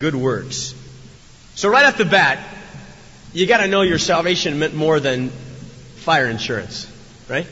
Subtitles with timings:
[0.00, 0.74] good works.
[1.56, 2.42] So right off the bat,
[3.34, 6.90] you got to know your salvation meant more than fire insurance,
[7.28, 7.46] right?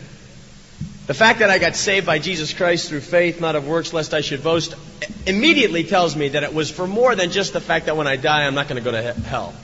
[1.06, 4.14] The fact that I got saved by Jesus Christ through faith, not of works, lest
[4.14, 4.76] I should boast,
[5.26, 8.16] immediately tells me that it was for more than just the fact that when I
[8.16, 9.54] die, I'm not going to go to hell.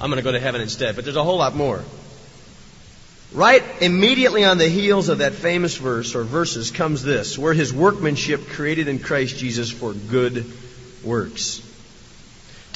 [0.00, 0.96] I'm going to go to heaven instead.
[0.96, 1.84] But there's a whole lot more.
[3.34, 7.74] Right immediately on the heels of that famous verse or verses comes this, where his
[7.74, 10.50] workmanship created in Christ Jesus for good
[11.04, 11.65] works.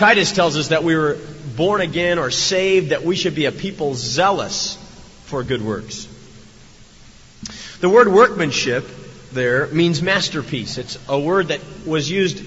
[0.01, 1.19] Titus tells us that we were
[1.57, 4.77] born again or saved, that we should be a people zealous
[5.25, 6.09] for good works.
[7.81, 8.89] The word workmanship
[9.31, 10.79] there means masterpiece.
[10.79, 12.43] It's a word that was used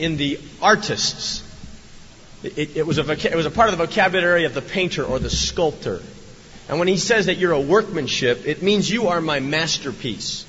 [0.00, 1.42] in the artists.
[2.42, 5.18] It, it, was a, it was a part of the vocabulary of the painter or
[5.18, 6.00] the sculptor.
[6.66, 10.46] And when he says that you're a workmanship, it means you are my masterpiece.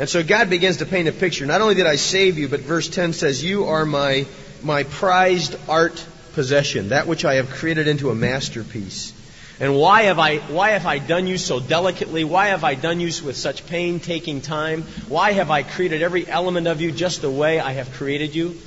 [0.00, 1.46] And so God begins to paint a picture.
[1.46, 4.26] Not only did I save you, but verse 10 says, You are my,
[4.62, 9.12] my prized art possession, that which I have created into a masterpiece.
[9.58, 12.24] And why have I, why have I done you so delicately?
[12.24, 14.82] Why have I done you with such painstaking time?
[15.08, 18.58] Why have I created every element of you just the way I have created you?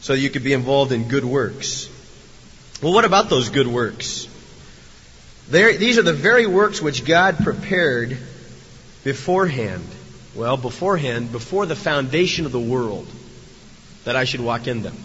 [0.00, 1.90] So you could be involved in good works.
[2.80, 4.28] Well, what about those good works?
[5.50, 8.16] These are the very works which God prepared
[9.04, 9.84] beforehand.
[10.34, 13.08] Well, beforehand, before the foundation of the world,
[14.04, 14.96] that I should walk in them.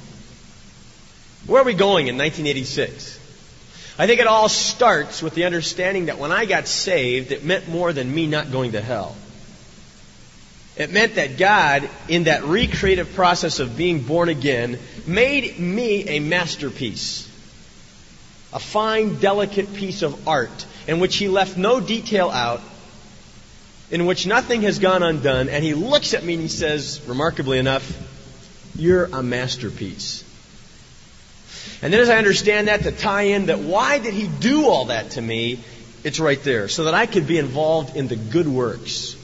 [1.45, 3.19] Where are we going in 1986?
[3.97, 7.67] I think it all starts with the understanding that when I got saved, it meant
[7.67, 9.15] more than me not going to hell.
[10.75, 16.19] It meant that God, in that recreative process of being born again, made me a
[16.19, 17.29] masterpiece.
[18.51, 22.61] A fine, delicate piece of art in which He left no detail out,
[23.91, 27.59] in which nothing has gone undone, and He looks at me and He says, remarkably
[27.59, 27.85] enough,
[28.75, 30.23] You're a masterpiece.
[31.81, 34.85] And then as I understand that, to tie in that why did he do all
[34.85, 35.59] that to me,
[36.03, 36.67] it's right there.
[36.67, 39.15] So that I could be involved in the good works.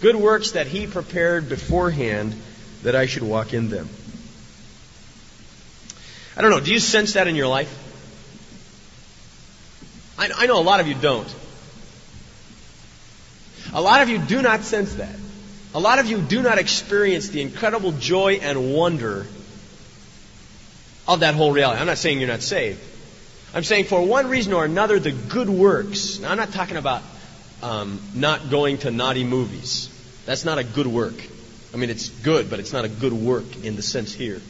[0.00, 2.34] Good works that he prepared beforehand
[2.82, 3.88] that I should walk in them.
[6.36, 7.78] I don't know, do you sense that in your life?
[10.18, 11.28] I, I know a lot of you don't.
[13.74, 15.14] A lot of you do not sense that.
[15.74, 19.26] A lot of you do not experience the incredible joy and wonder
[21.08, 21.80] of that whole reality.
[21.80, 22.80] I'm not saying you're not saved.
[23.54, 26.18] I'm saying for one reason or another, the good works.
[26.18, 27.02] Now, I'm not talking about
[27.62, 29.88] um, not going to naughty movies.
[30.26, 31.14] That's not a good work.
[31.72, 34.40] I mean, it's good, but it's not a good work in the sense here.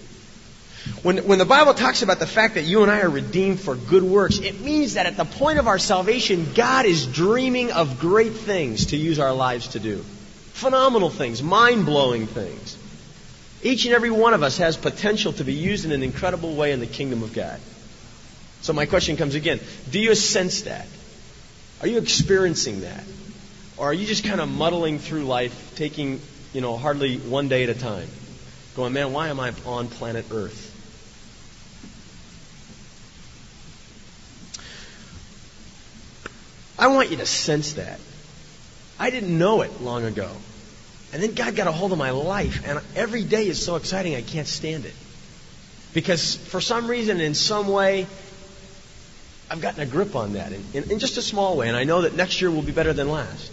[1.02, 3.76] When, when the Bible talks about the fact that you and I are redeemed for
[3.76, 8.00] good works, it means that at the point of our salvation, God is dreaming of
[8.00, 10.04] great things to use our lives to do.
[10.52, 12.78] Phenomenal things, mind blowing things.
[13.62, 16.72] Each and every one of us has potential to be used in an incredible way
[16.72, 17.60] in the kingdom of God.
[18.60, 19.60] So my question comes again
[19.90, 20.86] Do you sense that?
[21.80, 23.04] Are you experiencing that?
[23.76, 26.20] Or are you just kind of muddling through life, taking,
[26.52, 28.08] you know, hardly one day at a time?
[28.76, 30.68] Going, man, why am I on planet Earth?
[36.78, 38.00] I want you to sense that.
[39.02, 40.30] I didn't know it long ago.
[41.12, 44.14] And then God got a hold of my life, and every day is so exciting
[44.14, 44.94] I can't stand it.
[45.92, 48.06] Because for some reason, in some way,
[49.50, 51.82] I've gotten a grip on that in, in, in, just a small way, and I
[51.82, 53.50] know that next year will be better than last.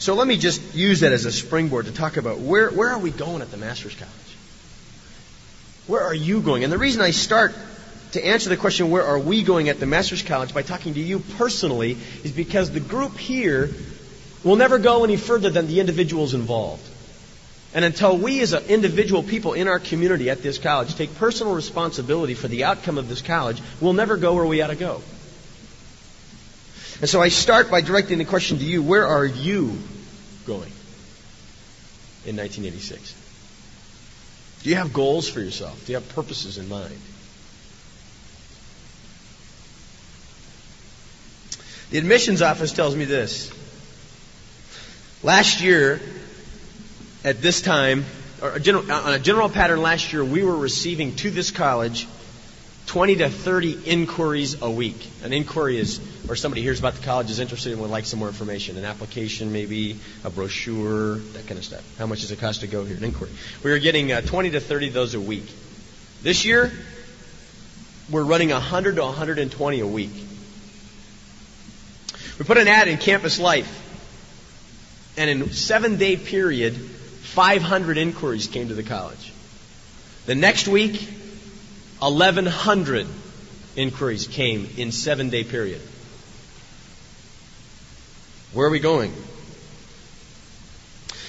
[0.00, 2.98] So let me just use that as a springboard to talk about where, where are
[2.98, 4.36] we going at the Master's College?
[5.86, 6.62] Where are you going?
[6.62, 7.54] And the reason I start
[8.12, 11.00] to answer the question, where are we going at the Master's College, by talking to
[11.00, 13.70] you personally, is because the group here
[14.42, 16.86] will never go any further than the individuals involved.
[17.72, 22.34] And until we as individual people in our community at this college take personal responsibility
[22.34, 25.02] for the outcome of this college, we'll never go where we ought to go.
[27.00, 29.78] And so I start by directing the question to you, where are you
[30.46, 30.72] going
[32.26, 33.14] in 1986?
[34.62, 35.86] Do you have goals for yourself?
[35.86, 36.98] Do you have purposes in mind?
[41.90, 43.50] The admissions office tells me this.
[45.24, 46.00] Last year,
[47.24, 48.04] at this time,
[48.40, 52.06] or general, on a general pattern last year, we were receiving to this college
[52.86, 55.10] 20 to 30 inquiries a week.
[55.24, 58.20] An inquiry is where somebody hears about the college, is interested, and would like some
[58.20, 58.76] more information.
[58.76, 61.98] An application, maybe a brochure, that kind of stuff.
[61.98, 62.96] How much does it cost to go here?
[62.96, 63.30] An inquiry.
[63.64, 65.46] We were getting uh, 20 to 30 of those a week.
[66.22, 66.72] This year,
[68.10, 70.29] we're running 100 to 120 a week.
[72.40, 73.68] We put an ad in Campus Life
[75.18, 79.30] and in a seven day period, 500 inquiries came to the college.
[80.24, 81.06] The next week,
[81.98, 83.06] 1,100
[83.76, 85.82] inquiries came in seven day period.
[88.54, 89.12] Where are we going?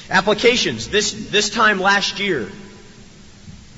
[0.10, 0.88] Applications.
[0.88, 2.50] This, this time last year,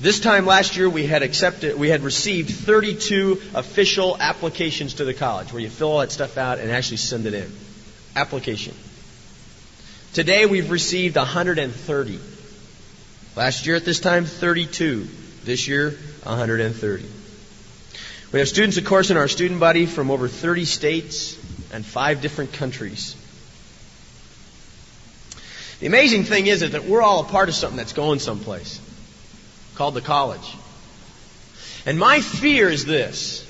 [0.00, 5.14] this time last year we had accepted, we had received 32 official applications to the
[5.14, 7.50] college where you fill all that stuff out and actually send it in.
[8.16, 8.74] Application.
[10.12, 12.20] Today we've received 130.
[13.36, 15.08] Last year at this time, 32.
[15.44, 15.90] This year,
[16.22, 17.04] 130.
[18.32, 21.36] We have students, of course, in our student body from over 30 states
[21.72, 23.14] and five different countries.
[25.80, 28.80] The amazing thing is, that we're all a part of something that's going someplace
[29.74, 30.56] called the college.
[31.86, 33.42] And my fear is this.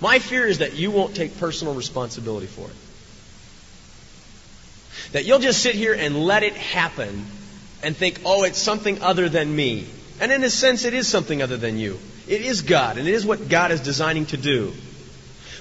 [0.00, 2.76] My fear is that you won't take personal responsibility for it.
[5.12, 7.24] That you'll just sit here and let it happen
[7.82, 9.86] and think, oh, it's something other than me.
[10.20, 11.98] And in a sense, it is something other than you.
[12.26, 14.74] It is God, and it is what God is designing to do.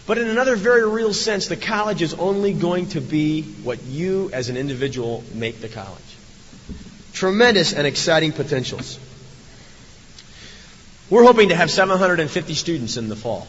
[0.05, 4.29] But in another very real sense, the college is only going to be what you
[4.33, 6.16] as an individual make the college.
[7.17, 8.99] Tremendous and exciting potentials.
[11.09, 13.47] We're hoping to have 750 students in the fall.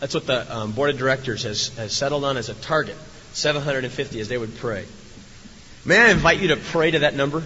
[0.00, 2.96] That's what the um, board of directors has, has settled on as a target
[3.34, 4.86] 750 as they would pray.
[5.84, 7.44] May I invite you to pray to that number?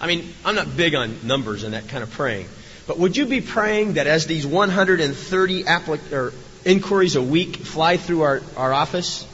[0.00, 2.48] I mean, I'm not big on numbers and that kind of praying.
[2.88, 6.34] But would you be praying that as these 130 applic-
[6.64, 9.24] inquiries a week fly through our, our office,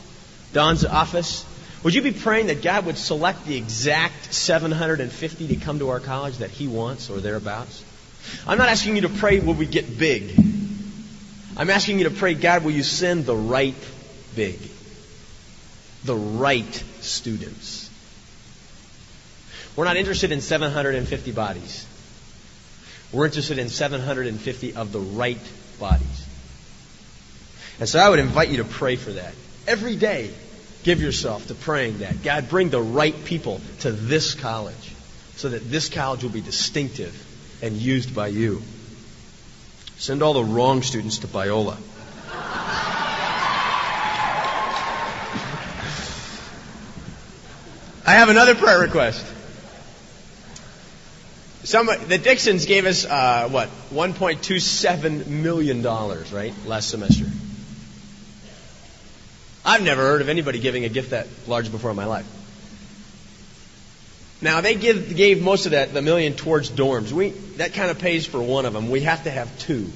[0.52, 1.46] Don's office,
[1.82, 6.00] would you be praying that God would select the exact 750 to come to our
[6.00, 7.84] college that He wants or thereabouts?
[8.46, 10.38] I'm not asking you to pray, will we get big?
[11.56, 13.74] I'm asking you to pray, God, will you send the right
[14.34, 14.58] big?
[16.04, 17.88] The right students.
[19.76, 21.86] We're not interested in 750 bodies.
[23.12, 25.38] We're interested in 750 of the right
[25.78, 26.26] bodies.
[27.80, 29.34] And so I would invite you to pray for that.
[29.66, 30.32] Every day,
[30.82, 32.22] give yourself to praying that.
[32.22, 34.94] God, bring the right people to this college
[35.36, 37.14] so that this college will be distinctive
[37.62, 38.62] and used by you.
[39.96, 41.76] Send all the wrong students to Biola.
[48.06, 49.24] I have another prayer request.
[51.64, 57.26] Some, the Dixons gave us, uh, what, $1.27 million, right, last semester.
[59.64, 62.26] I've never heard of anybody giving a gift that large before in my life.
[64.40, 67.10] Now they give, gave most of that, the million, towards dorms.
[67.10, 68.88] We that kind of pays for one of them.
[68.88, 69.90] We have to have two.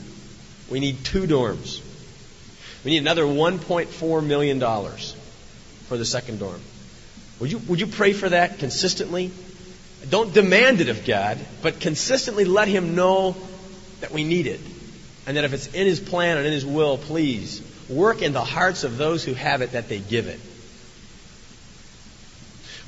[0.69, 1.81] We need two dorms.
[2.85, 5.15] We need another 1.4 million dollars
[5.87, 6.61] for the second dorm.
[7.39, 9.31] Would you would you pray for that consistently?
[10.11, 13.37] Don't demand it of God, but consistently let Him know
[14.01, 14.61] that we need it,
[15.29, 18.45] and that if it's in His plan and in His will, please work in the
[18.45, 20.41] hearts of those who have it that they give it.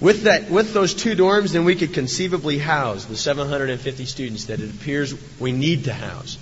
[0.00, 4.60] With that, with those two dorms, then we could conceivably house the 750 students that
[4.60, 6.36] it appears we need to house.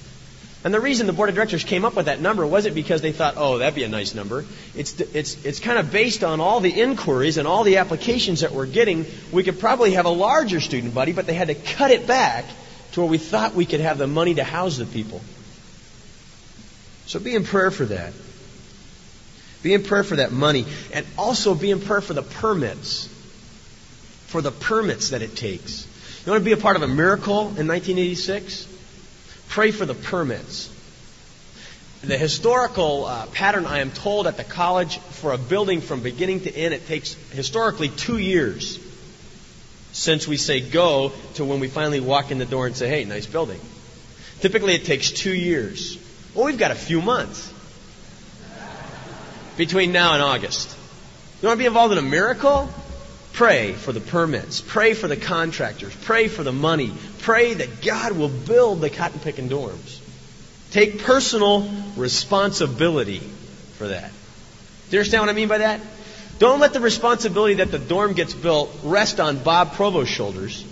[0.64, 3.10] And the reason the board of directors came up with that number wasn't because they
[3.10, 4.44] thought, oh, that'd be a nice number.
[4.76, 8.52] It's, it's, it's kind of based on all the inquiries and all the applications that
[8.52, 9.04] we're getting.
[9.32, 12.44] We could probably have a larger student body, but they had to cut it back
[12.92, 15.21] to where we thought we could have the money to house the people.
[17.06, 18.12] So be in prayer for that.
[19.62, 20.66] Be in prayer for that money.
[20.92, 23.09] And also be in prayer for the permits.
[24.26, 25.87] For the permits that it takes.
[26.25, 28.69] You want to be a part of a miracle in 1986?
[29.49, 30.71] Pray for the permits.
[32.02, 36.40] The historical uh, pattern, I am told, at the college for a building from beginning
[36.40, 38.81] to end, it takes historically two years
[39.92, 43.04] since we say go to when we finally walk in the door and say, hey,
[43.04, 43.61] nice building.
[44.40, 45.99] Typically, it takes two years.
[46.35, 47.51] Well, we've got a few months
[49.56, 50.76] between now and August.
[51.40, 52.71] You want to be involved in a miracle?
[53.32, 54.61] Pray for the permits.
[54.61, 55.94] Pray for the contractors.
[56.02, 56.92] Pray for the money.
[57.21, 60.00] Pray that God will build the cotton picking dorms.
[60.71, 63.21] Take personal responsibility
[63.78, 64.11] for that.
[64.11, 65.80] Do you understand what I mean by that?
[66.38, 70.64] Don't let the responsibility that the dorm gets built rest on Bob Provost's shoulders.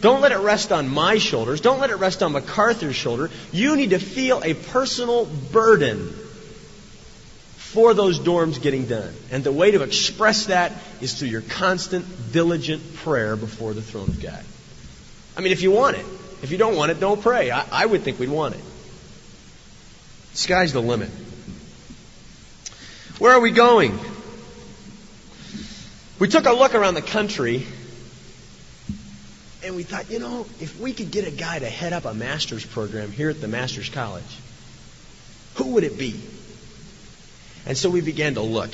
[0.00, 1.60] Don't let it rest on my shoulders.
[1.60, 3.30] Don't let it rest on MacArthur's shoulder.
[3.52, 6.12] You need to feel a personal burden
[7.76, 9.12] for those dorms getting done.
[9.30, 14.08] And the way to express that is through your constant, diligent prayer before the throne
[14.08, 14.42] of God.
[15.36, 16.06] I mean, if you want it.
[16.42, 17.50] If you don't want it, don't pray.
[17.50, 18.62] I, I would think we'd want it.
[20.32, 21.10] Sky's the limit.
[23.18, 23.98] Where are we going?
[26.18, 27.66] We took a look around the country,
[29.62, 32.14] and we thought, you know, if we could get a guy to head up a
[32.14, 34.24] master's program here at the Master's College,
[35.56, 36.18] who would it be?
[37.66, 38.70] And so we began to look.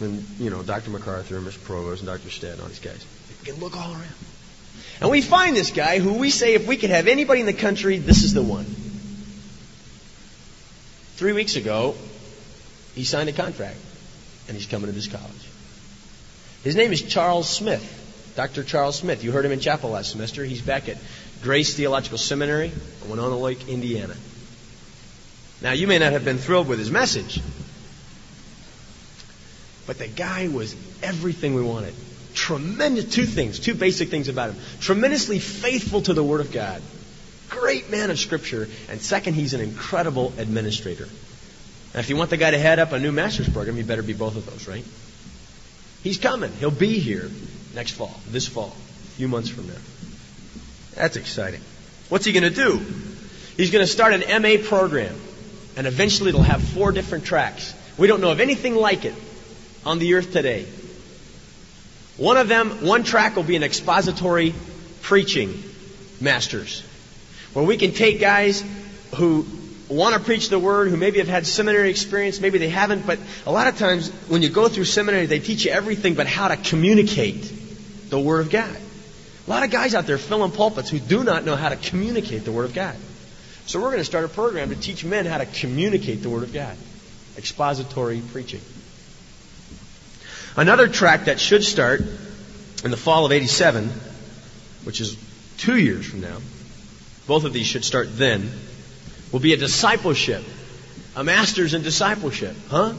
[0.00, 0.90] And, you know, Dr.
[0.90, 1.62] MacArthur and Mr.
[1.62, 2.30] Provost and Dr.
[2.30, 3.04] Stead and all these guys.
[3.40, 4.14] We can look all around.
[5.00, 7.52] And we find this guy who we say if we could have anybody in the
[7.52, 8.64] country, this is the one.
[11.16, 11.94] Three weeks ago,
[12.94, 13.76] he signed a contract
[14.48, 15.48] and he's coming to this college.
[16.64, 17.98] His name is Charles Smith.
[18.36, 18.64] Dr.
[18.64, 19.22] Charles Smith.
[19.24, 20.44] You heard him in chapel last semester.
[20.44, 20.96] He's back at
[21.42, 24.14] Grace Theological Seminary in Winona Lake, Indiana.
[25.62, 27.40] Now, you may not have been thrilled with his message,
[29.90, 31.92] but the guy was everything we wanted.
[32.32, 34.62] Tremendous, two things, two basic things about him.
[34.78, 36.80] Tremendously faithful to the Word of God.
[37.48, 38.68] Great man of Scripture.
[38.88, 41.08] And second, he's an incredible administrator.
[41.92, 44.04] Now, if you want the guy to head up a new master's program, you better
[44.04, 44.84] be both of those, right?
[46.04, 46.52] He's coming.
[46.52, 47.28] He'll be here
[47.74, 49.80] next fall, this fall, a few months from now.
[50.94, 51.62] That's exciting.
[52.10, 52.78] What's he going to do?
[53.56, 55.20] He's going to start an MA program,
[55.76, 57.74] and eventually it'll have four different tracks.
[57.98, 59.14] We don't know of anything like it
[59.84, 60.66] on the earth today.
[62.16, 64.54] One of them, one track will be an expository
[65.02, 65.62] preaching
[66.20, 66.82] masters,
[67.54, 68.62] where we can take guys
[69.16, 69.46] who
[69.88, 73.18] want to preach the word, who maybe have had seminary experience, maybe they haven't, but
[73.44, 76.48] a lot of times when you go through seminary, they teach you everything but how
[76.48, 77.52] to communicate
[78.10, 78.76] the Word of God.
[79.46, 82.44] A lot of guys out there filling pulpits who do not know how to communicate
[82.44, 82.94] the Word of God.
[83.66, 86.42] So we're going to start a program to teach men how to communicate the Word
[86.42, 86.76] of God.
[87.36, 88.60] Expository preaching.
[90.56, 92.02] Another track that should start
[92.84, 93.88] in the fall of 87,
[94.84, 95.16] which is
[95.58, 96.38] two years from now,
[97.26, 98.50] both of these should start then,
[99.32, 100.44] will be a discipleship.
[101.16, 102.56] A master's in discipleship.
[102.68, 102.94] Huh?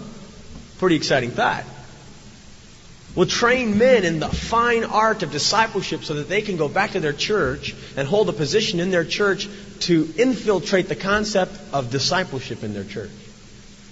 [0.79, 1.65] Pretty exciting thought
[3.15, 6.91] will train men in the fine art of discipleship so that they can go back
[6.91, 9.49] to their church and hold a position in their church
[9.81, 13.11] to infiltrate the concept of discipleship in their church.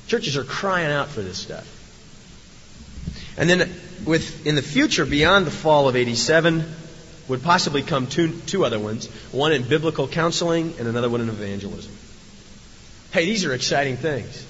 [0.07, 1.78] Churches are crying out for this stuff.
[3.39, 3.73] And then
[4.05, 6.65] with in the future beyond the fall of 87
[7.29, 11.29] would possibly come two, two other ones, one in biblical counseling and another one in
[11.29, 11.91] evangelism.
[13.11, 14.45] Hey, these are exciting things.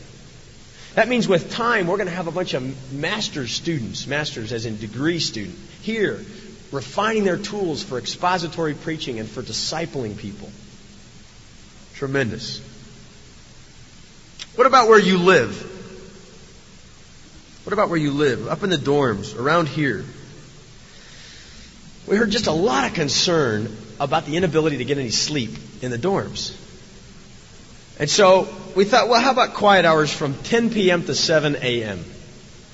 [0.95, 4.65] That means with time, we're going to have a bunch of master's students, masters as
[4.65, 6.25] in degree student, here,
[6.71, 10.49] refining their tools for expository preaching and for discipling people.
[11.93, 12.59] Tremendous.
[14.55, 15.78] What about where you live?
[17.69, 18.47] What about where you live?
[18.47, 20.03] Up in the dorms, around here.
[22.07, 25.51] We heard just a lot of concern about the inability to get any sleep
[25.83, 26.57] in the dorms.
[27.99, 31.03] And so we thought, well, how about quiet hours from 10 p.m.
[31.03, 32.03] to 7 a.m.?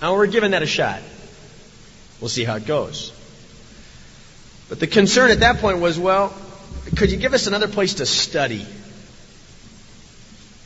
[0.02, 1.02] And we're giving that a shot.
[2.22, 3.12] We'll see how it goes.
[4.70, 6.34] But the concern at that point was, well,
[6.96, 8.66] could you give us another place to study?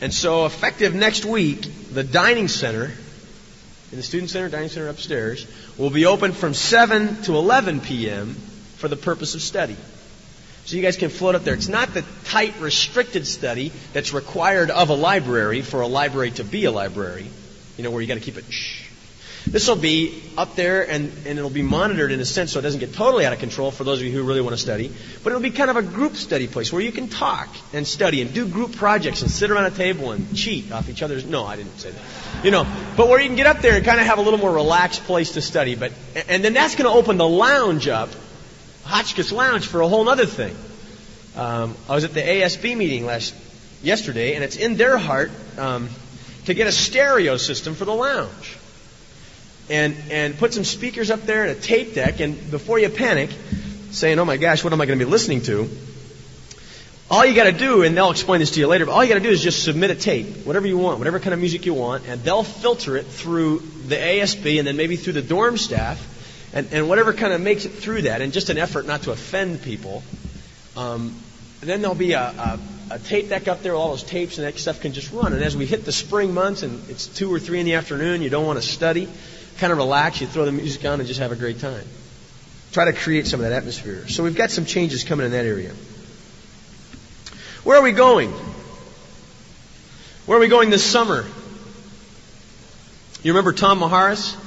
[0.01, 2.91] And so, effective next week, the dining center,
[3.91, 8.35] in the student center, dining center upstairs, will be open from 7 to 11 p.m.
[8.77, 9.77] for the purpose of study.
[10.65, 11.55] So you guys can float up there.
[11.55, 16.43] It's not the tight, restricted study that's required of a library for a library to
[16.43, 17.25] be a library,
[17.77, 18.78] you know, where you got to keep it shh.
[19.51, 22.61] This will be up there and, and it'll be monitored in a sense so it
[22.61, 24.93] doesn't get totally out of control for those of you who really want to study.
[25.23, 28.21] But it'll be kind of a group study place where you can talk and study
[28.21, 31.25] and do group projects and sit around a table and cheat off each other's.
[31.25, 32.45] No, I didn't say that.
[32.45, 32.65] You know,
[32.95, 35.03] but where you can get up there and kind of have a little more relaxed
[35.05, 35.75] place to study.
[35.75, 35.93] But,
[36.27, 38.09] and then that's going to open the lounge up
[38.83, 40.55] Hotchkiss Lounge for a whole other thing.
[41.35, 43.35] Um, I was at the ASB meeting last
[43.81, 45.89] yesterday, and it's in their heart um,
[46.45, 48.57] to get a stereo system for the lounge,
[49.69, 52.19] and and put some speakers up there and a tape deck.
[52.19, 53.29] And before you panic,
[53.91, 55.69] saying, "Oh my gosh, what am I going to be listening to?"
[57.11, 59.09] All you got to do, and they'll explain this to you later, but all you
[59.09, 61.65] got to do is just submit a tape, whatever you want, whatever kind of music
[61.65, 65.57] you want, and they'll filter it through the ASB and then maybe through the dorm
[65.57, 65.99] staff
[66.53, 69.11] and, and whatever kind of makes it through that, and just an effort not to
[69.11, 70.03] offend people,
[70.75, 71.15] um,
[71.61, 72.59] then there'll be a, a,
[72.91, 75.33] a tape deck up there with all those tapes, and that stuff can just run.
[75.33, 78.21] And as we hit the spring months, and it's two or three in the afternoon,
[78.21, 79.07] you don't want to study,
[79.59, 81.85] kind of relax, you throw the music on and just have a great time.
[82.71, 84.07] Try to create some of that atmosphere.
[84.07, 85.73] So we've got some changes coming in that area.
[87.63, 88.31] Where are we going?
[90.25, 91.25] Where are we going this summer?
[93.21, 94.37] You remember Tom Maharis?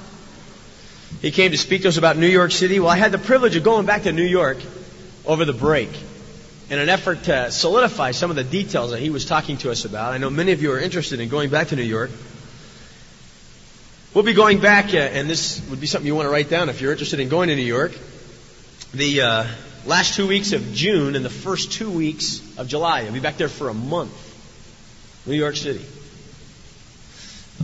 [1.21, 2.81] He came to speak to us about New York City.
[2.81, 4.59] Well, I had the privilege of going back to New York
[5.26, 5.90] over the break
[6.71, 9.85] in an effort to solidify some of the details that he was talking to us
[9.85, 10.14] about.
[10.14, 12.11] I know many of you are interested in going back to New York.
[14.14, 16.69] We'll be going back, uh, and this would be something you want to write down
[16.69, 17.92] if you're interested in going to New York.
[18.92, 19.47] The uh,
[19.87, 23.00] last two weeks of June and the first two weeks of July.
[23.00, 24.12] I'll be back there for a month.
[25.25, 25.83] New York City.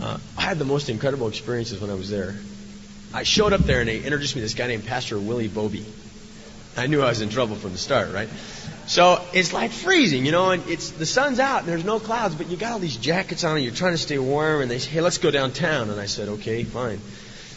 [0.01, 2.35] Uh, I had the most incredible experiences when I was there.
[3.13, 5.85] I showed up there and they introduced me to this guy named Pastor Willie Bobby.
[6.75, 8.29] I knew I was in trouble from the start, right?
[8.89, 12.33] So it's like freezing, you know, and it's the sun's out and there's no clouds,
[12.33, 14.63] but you got all these jackets on and you're trying to stay warm.
[14.63, 16.99] And they say, "Hey, let's go downtown." And I said, "Okay, fine."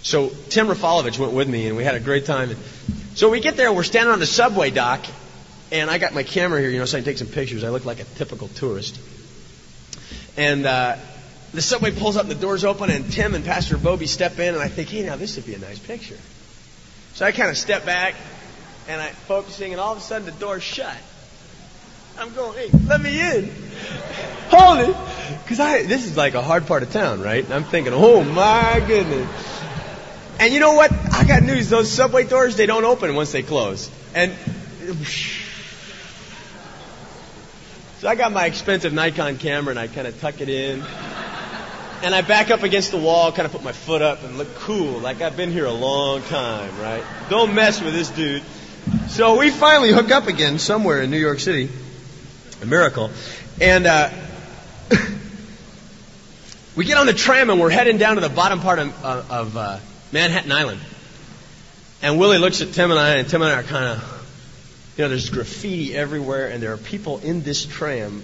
[0.03, 2.51] So Tim Rafalovich went with me, and we had a great time.
[2.51, 2.59] And
[3.15, 5.07] so we get there, we're standing on the subway dock,
[5.71, 7.65] and I got my camera here, you know, so I can take some pictures.
[7.65, 9.01] I look like a typical tourist.
[10.37, 10.97] And uh,
[11.55, 14.53] the subway pulls up, and the doors open, and Tim and Pastor Bobby step in,
[14.53, 16.19] and I think, hey, now this would be a nice picture.
[17.15, 18.17] So I kind of step back,
[18.87, 20.99] and I'm focusing, and all of a sudden the door's shut.
[22.19, 23.50] I'm going, hey, let me in.
[24.50, 24.97] Hold it.
[25.42, 27.42] Because I, this is like a hard part of town, right?
[27.45, 29.28] And I'm thinking, oh my goodness.
[30.38, 30.92] And you know what?
[30.92, 31.71] I got news.
[31.71, 33.90] Those subway doors, they don't open once they close.
[34.14, 34.33] And
[38.00, 40.83] so I got my expensive Nikon camera and I kind of tuck it in.
[42.02, 44.52] And I back up against the wall, kind of put my foot up and look
[44.57, 47.04] cool, like I've been here a long time, right?
[47.31, 48.42] Don't mess with this dude.
[49.07, 51.71] So we finally hook up again somewhere in New York City.
[52.62, 53.11] A miracle.
[53.61, 54.09] And uh,
[56.76, 59.57] we get on the tram and we're heading down to the bottom part of, of
[59.57, 59.78] uh,
[60.12, 60.81] Manhattan Island.
[62.02, 65.02] And Willie looks at Tim and I, and Tim and I are kind of, you
[65.02, 68.23] know, there's graffiti everywhere, and there are people in this tram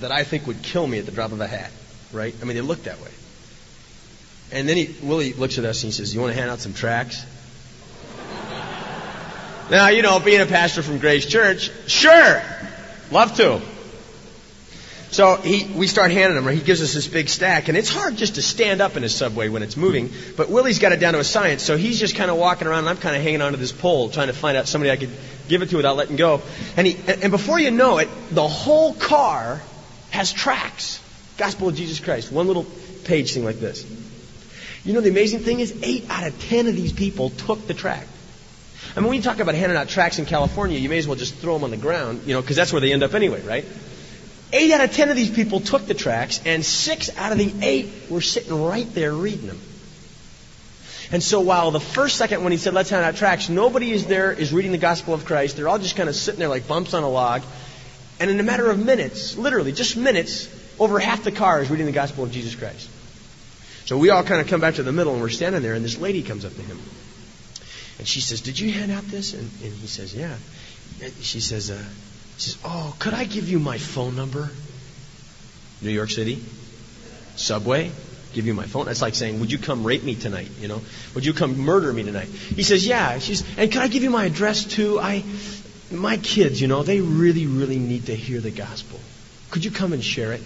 [0.00, 1.70] that I think would kill me at the drop of a hat,
[2.12, 2.34] right?
[2.42, 3.10] I mean, they look that way.
[4.50, 6.60] And then he, Willie looks at us and he says, You want to hand out
[6.60, 7.24] some tracts?
[9.70, 12.42] now, you know, being a pastor from Grace Church, sure,
[13.12, 13.60] love to.
[15.10, 18.16] So he, we start handing him, he gives us this big stack, and it's hard
[18.16, 21.12] just to stand up in a subway when it's moving, but Willie's got it down
[21.12, 23.42] to a science, so he's just kind of walking around, and I'm kind of hanging
[23.42, 25.10] onto this pole, trying to find out somebody I could
[25.48, 26.40] give it to without letting go.
[26.78, 29.60] And, he, and before you know it, the whole car
[30.10, 30.98] has tracks.
[31.36, 32.32] Gospel of Jesus Christ.
[32.32, 32.64] One little
[33.04, 33.84] page thing like this.
[34.82, 37.74] You know, the amazing thing is, eight out of ten of these people took the
[37.74, 38.06] track.
[38.94, 41.16] I mean, when you talk about handing out tracks in California, you may as well
[41.16, 43.40] just throw them on the ground, you know, because that's where they end up anyway,
[43.42, 43.64] right?
[44.52, 47.52] Eight out of ten of these people took the tracks, and six out of the
[47.62, 49.58] eight were sitting right there reading them.
[51.10, 54.06] And so while the first second when he said, let's hand out tracks, nobody is
[54.06, 55.56] there is reading the gospel of Christ.
[55.56, 57.42] They're all just kind of sitting there like bumps on a log.
[58.18, 61.86] And in a matter of minutes, literally just minutes, over half the car is reading
[61.86, 62.88] the gospel of Jesus Christ.
[63.84, 65.84] So we all kind of come back to the middle and we're standing there and
[65.84, 66.78] this lady comes up to him.
[67.98, 69.34] And she says, did you hand out this?
[69.34, 70.36] And, and he says, yeah.
[71.02, 74.50] And she says, uh, he says, Oh, could I give you my phone number?
[75.80, 76.42] New York City?
[77.36, 77.90] Subway?
[78.32, 78.86] Give you my phone.
[78.86, 80.48] That's like saying, Would you come rape me tonight?
[80.60, 80.80] You know?
[81.14, 82.28] Would you come murder me tonight?
[82.28, 83.18] He says, Yeah.
[83.18, 84.98] She's, and can I give you my address too?
[84.98, 85.24] I
[85.90, 88.98] my kids, you know, they really, really need to hear the gospel.
[89.50, 90.42] Could you come and share it?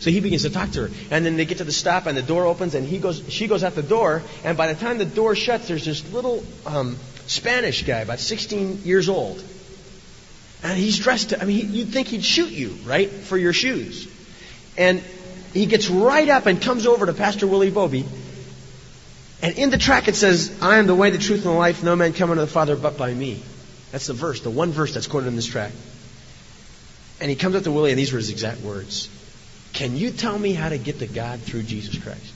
[0.00, 0.90] So he begins to talk to her.
[1.10, 3.46] And then they get to the stop and the door opens and he goes she
[3.46, 6.96] goes out the door and by the time the door shuts there's this little um,
[7.26, 9.42] Spanish guy about 16 years old
[10.62, 14.08] and he's dressed, I mean, you'd think he'd shoot you, right, for your shoes.
[14.76, 15.02] And
[15.52, 18.04] he gets right up and comes over to Pastor Willie Bobby.
[19.42, 21.84] And in the track it says, I am the way, the truth, and the life.
[21.84, 23.42] No man come unto the Father but by me.
[23.92, 25.72] That's the verse, the one verse that's quoted in this track.
[27.20, 29.08] And he comes up to Willie, and these were his exact words
[29.76, 32.32] Can you tell me how to get to God through Jesus Christ?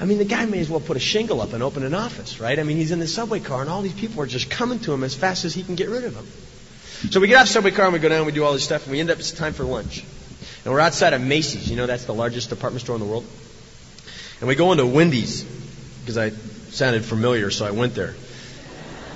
[0.00, 2.38] I mean, the guy may as well put a shingle up and open an office,
[2.38, 2.56] right?
[2.56, 4.92] I mean, he's in the subway car, and all these people are just coming to
[4.92, 6.28] him as fast as he can get rid of them.
[7.10, 8.52] So we get off the subway car and we go down, and we do all
[8.52, 10.04] this stuff, and we end up, it's time for lunch.
[10.64, 11.68] And we're outside of Macy's.
[11.68, 13.26] You know, that's the largest department store in the world.
[14.38, 15.42] And we go into Wendy's,
[16.02, 16.30] because I
[16.70, 18.14] sounded familiar, so I went there.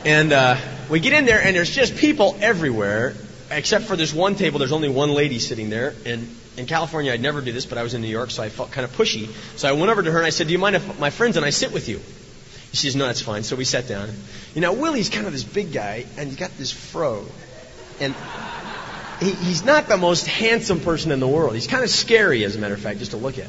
[0.04, 0.56] And uh,
[0.88, 3.14] we get in there, and there's just people everywhere,
[3.50, 4.58] except for this one table.
[4.58, 7.82] There's only one lady sitting there, and in California, I'd never do this, but I
[7.82, 9.28] was in New York, so I felt kind of pushy.
[9.56, 11.36] So I went over to her and I said, Do you mind if my friends
[11.36, 12.00] and I sit with you?
[12.72, 13.42] She says, No, that's fine.
[13.42, 14.10] So we sat down.
[14.54, 17.24] You know, Willie's kind of this big guy, and he's got this fro.
[18.00, 18.14] And
[19.20, 21.54] he, he's not the most handsome person in the world.
[21.54, 23.48] He's kind of scary, as a matter of fact, just to look at.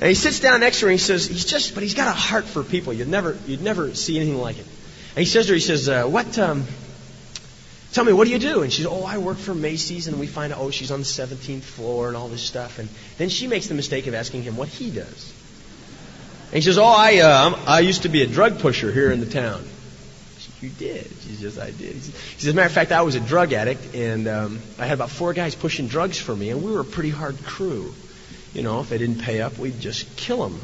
[0.00, 2.08] And he sits down next to her and he says, He's just, but he's got
[2.08, 2.92] a heart for people.
[2.92, 4.66] You'd never, you'd never see anything like it.
[5.10, 6.66] And he says to her, He says, uh, What, um,
[7.96, 8.60] Tell me, what do you do?
[8.60, 10.06] And she's, oh, I work for Macy's.
[10.06, 12.78] And we find out, oh, she's on the 17th floor and all this stuff.
[12.78, 15.32] And then she makes the mistake of asking him what he does.
[16.48, 19.20] And he says, oh, I, uh, I used to be a drug pusher here in
[19.20, 19.64] the town.
[20.36, 21.06] Said, you did?
[21.06, 21.94] She says, I did.
[21.94, 24.84] He says, as a matter of fact, I was a drug addict, and um, I
[24.84, 27.94] had about four guys pushing drugs for me, and we were a pretty hard crew.
[28.52, 30.60] You know, if they didn't pay up, we'd just kill them.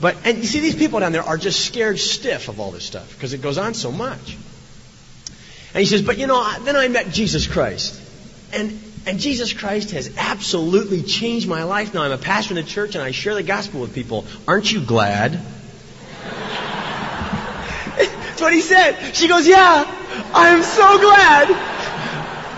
[0.00, 2.84] But, and you see, these people down there are just scared stiff of all this
[2.86, 4.38] stuff because it goes on so much.
[5.74, 8.00] And he says, but you know, then I met Jesus Christ.
[8.52, 12.04] And, and Jesus Christ has absolutely changed my life now.
[12.04, 14.24] I'm a pastor in the church and I share the gospel with people.
[14.46, 15.32] Aren't you glad?
[17.96, 19.16] That's what he said.
[19.16, 19.84] She goes, yeah,
[20.32, 21.50] I am so glad.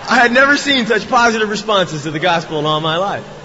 [0.09, 3.36] I had never seen such positive responses to the gospel in all my life.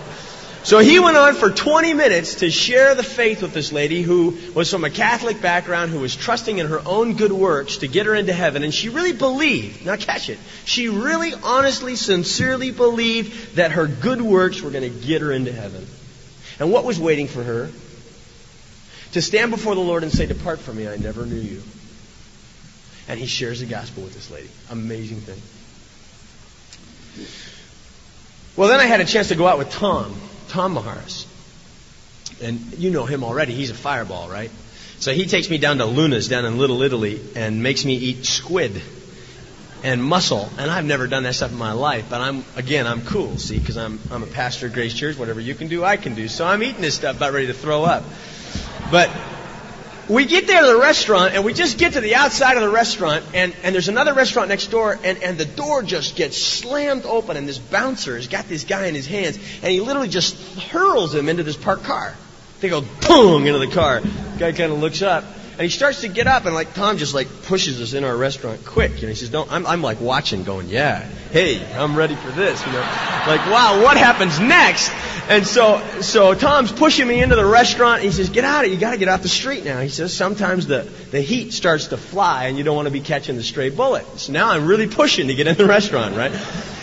[0.65, 4.39] So he went on for 20 minutes to share the faith with this lady who
[4.55, 8.07] was from a Catholic background, who was trusting in her own good works to get
[8.07, 8.63] her into heaven.
[8.63, 14.23] And she really believed, now catch it, she really honestly, sincerely believed that her good
[14.23, 15.85] works were going to get her into heaven.
[16.61, 17.69] And what was waiting for her?
[19.13, 21.63] To stand before the Lord and say, Depart from me, I never knew you.
[23.09, 24.49] And he shares the gospel with this lady.
[24.71, 25.43] Amazing thing.
[28.57, 30.15] Well, then I had a chance to go out with Tom.
[30.53, 31.25] Tom Maharis.
[32.43, 33.55] And you know him already.
[33.55, 34.51] He's a fireball, right?
[34.99, 38.27] So he takes me down to Luna's down in Little Italy and makes me eat
[38.27, 38.83] squid
[39.83, 40.51] and mussel.
[40.59, 43.59] And I've never done that stuff in my life, but I'm again I'm cool, see,
[43.59, 45.17] because I'm I'm a pastor at Grace Church.
[45.17, 46.29] Whatever you can do, I can do.
[46.29, 48.05] So I'm eating this stuff, about ready to throw up.
[48.91, 49.11] But
[50.09, 52.69] we get there to the restaurant and we just get to the outside of the
[52.69, 57.05] restaurant and, and there's another restaurant next door and, and the door just gets slammed
[57.05, 60.37] open and this bouncer has got this guy in his hands and he literally just
[60.59, 62.15] hurls him into this parked car.
[62.61, 64.01] They go boom into the car.
[64.39, 65.25] Guy kind of looks up
[65.63, 68.17] and he starts to get up and like Tom just like pushes us in our
[68.17, 68.97] restaurant quick.
[68.97, 72.33] You know, he says, "Don't." I'm, I'm like watching, going, "Yeah, hey, I'm ready for
[72.33, 74.91] this." You know, like, wow, what happens next?
[75.29, 78.03] And so, so Tom's pushing me into the restaurant.
[78.03, 78.75] He says, "Get out of it!
[78.75, 81.87] You got to get off the street now." He says, "Sometimes the the heat starts
[81.89, 84.67] to fly, and you don't want to be catching the stray bullet." So now I'm
[84.67, 86.33] really pushing to get in the restaurant, right?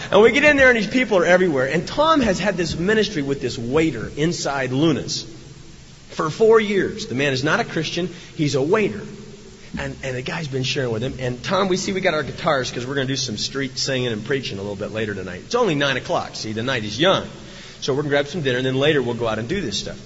[0.10, 1.66] And we get in there, and these people are everywhere.
[1.68, 5.26] And Tom has had this ministry with this waiter inside Luna's
[6.10, 7.08] for four years.
[7.08, 9.02] The man is not a Christian, he's a waiter.
[9.78, 11.16] And, and the guy's been sharing with him.
[11.20, 13.78] And Tom, we see we got our guitars because we're going to do some street
[13.78, 15.44] singing and preaching a little bit later tonight.
[15.46, 16.36] It's only 9 o'clock.
[16.36, 17.28] See, the night is young.
[17.82, 19.62] So we're going to grab some dinner, and then later we'll go out and do
[19.62, 20.00] this stuff.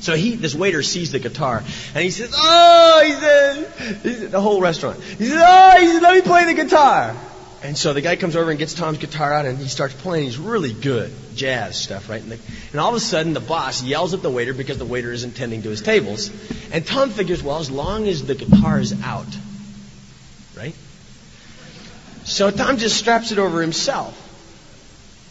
[0.00, 1.58] So he, this waiter sees the guitar,
[1.94, 5.00] and he says, "Oh," he says, he says the whole restaurant.
[5.02, 7.14] He says, "Oh," he says, "Let me play the guitar."
[7.62, 10.24] And so the guy comes over and gets Tom's guitar out and he starts playing.
[10.24, 12.22] He's really good jazz stuff, right?
[12.22, 12.38] And, the,
[12.72, 15.36] and all of a sudden the boss yells at the waiter because the waiter isn't
[15.36, 16.30] tending to his tables.
[16.72, 19.28] And Tom figures, well, as long as the guitar is out,
[20.56, 20.74] right?
[22.24, 24.28] So Tom just straps it over himself.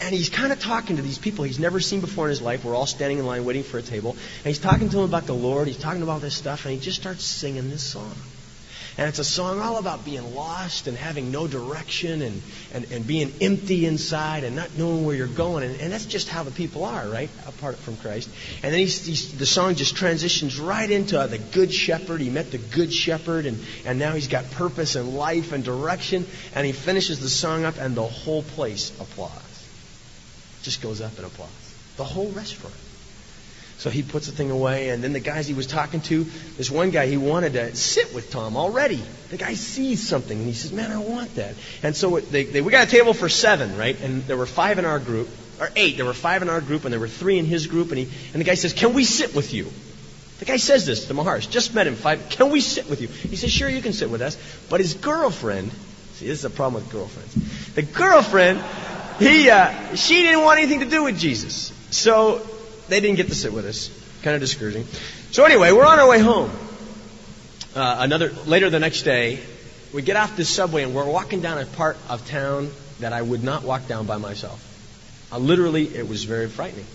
[0.02, 2.64] And he's kind of talking to these people he's never seen before in his life.
[2.64, 4.12] We're all standing in line waiting for a table.
[4.12, 5.68] And he's talking to them about the Lord.
[5.68, 6.66] He's talking about this stuff.
[6.66, 8.16] And he just starts singing this song.
[9.00, 12.42] And it's a song all about being lost and having no direction and,
[12.74, 15.64] and, and being empty inside and not knowing where you're going.
[15.64, 17.30] And, and that's just how the people are, right?
[17.48, 18.30] Apart from Christ.
[18.62, 22.20] And then he's, he's, the song just transitions right into uh, the Good Shepherd.
[22.20, 26.28] He met the Good Shepherd and, and now he's got purpose and life and direction.
[26.54, 29.70] And he finishes the song up and the whole place applauds.
[30.64, 31.54] Just goes up and applauds.
[31.96, 32.76] The whole restaurant.
[33.80, 36.26] So he puts the thing away, and then the guys he was talking to,
[36.58, 39.02] this one guy, he wanted to sit with Tom already.
[39.30, 42.60] The guy sees something, and he says, "Man, I want that." And so they, they,
[42.60, 43.98] we got a table for seven, right?
[44.02, 45.30] And there were five in our group,
[45.62, 45.96] or eight.
[45.96, 47.88] There were five in our group, and there were three in his group.
[47.92, 49.72] And he and the guy says, "Can we sit with you?"
[50.40, 51.50] The guy says this to Maharis.
[51.50, 51.96] Just met him.
[51.96, 52.28] Five.
[52.28, 53.08] Can we sit with you?
[53.08, 54.38] He says, "Sure, you can sit with us."
[54.70, 55.72] But his girlfriend,
[56.16, 57.76] see, this is a problem with girlfriends.
[57.76, 58.62] The girlfriend,
[59.20, 61.72] he, uh, she didn't want anything to do with Jesus.
[61.92, 62.46] So
[62.90, 63.90] they didn't get to sit with us.
[64.22, 64.86] Kind of discouraging.
[65.32, 66.52] So anyway, we're on our way home.
[67.76, 69.40] Uh, another later the next day,
[69.94, 73.22] we get off this subway and we're walking down a part of town that I
[73.22, 74.66] would not walk down by myself.
[75.32, 76.86] Uh, literally, it was very frightening.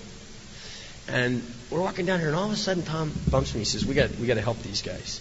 [1.08, 3.60] And we're walking down here, and all of a sudden, Tom bumps me.
[3.60, 5.20] He says, "We got, we got to help these guys."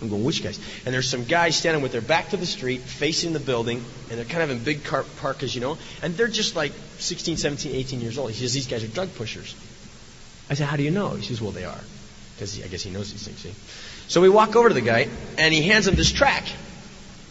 [0.00, 2.82] I'm going, "Which guys?" And there's some guys standing with their back to the street,
[2.82, 6.28] facing the building, and they're kind of in big car parkas, you know, and they're
[6.28, 8.30] just like 16, 17, 18 years old.
[8.30, 9.54] He says, "These guys are drug pushers."
[10.48, 11.80] I said, "How do you know?" He says, "Well, they are,
[12.36, 13.54] because I guess he knows these things." See.
[14.06, 16.44] So we walk over to the guy, and he hands him this track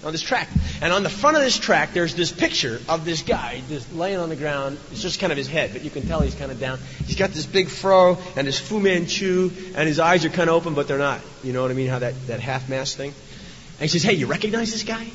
[0.07, 0.47] on this track.
[0.81, 4.17] And on the front of this track, there's this picture of this guy just laying
[4.17, 4.77] on the ground.
[4.91, 6.79] It's just kind of his head, but you can tell he's kind of down.
[7.05, 10.55] He's got this big fro and his Fu Manchu, and his eyes are kind of
[10.55, 11.19] open, but they're not.
[11.43, 11.89] You know what I mean?
[11.89, 13.09] How that, that half mask thing?
[13.09, 15.05] And he says, Hey, you recognize this guy?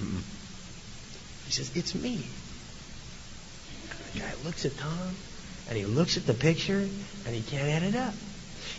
[0.00, 0.22] Mm-mm.
[1.46, 2.24] He says, It's me.
[3.90, 5.16] And the guy looks at Tom,
[5.68, 6.78] and he looks at the picture,
[7.26, 8.14] and he can't add it up.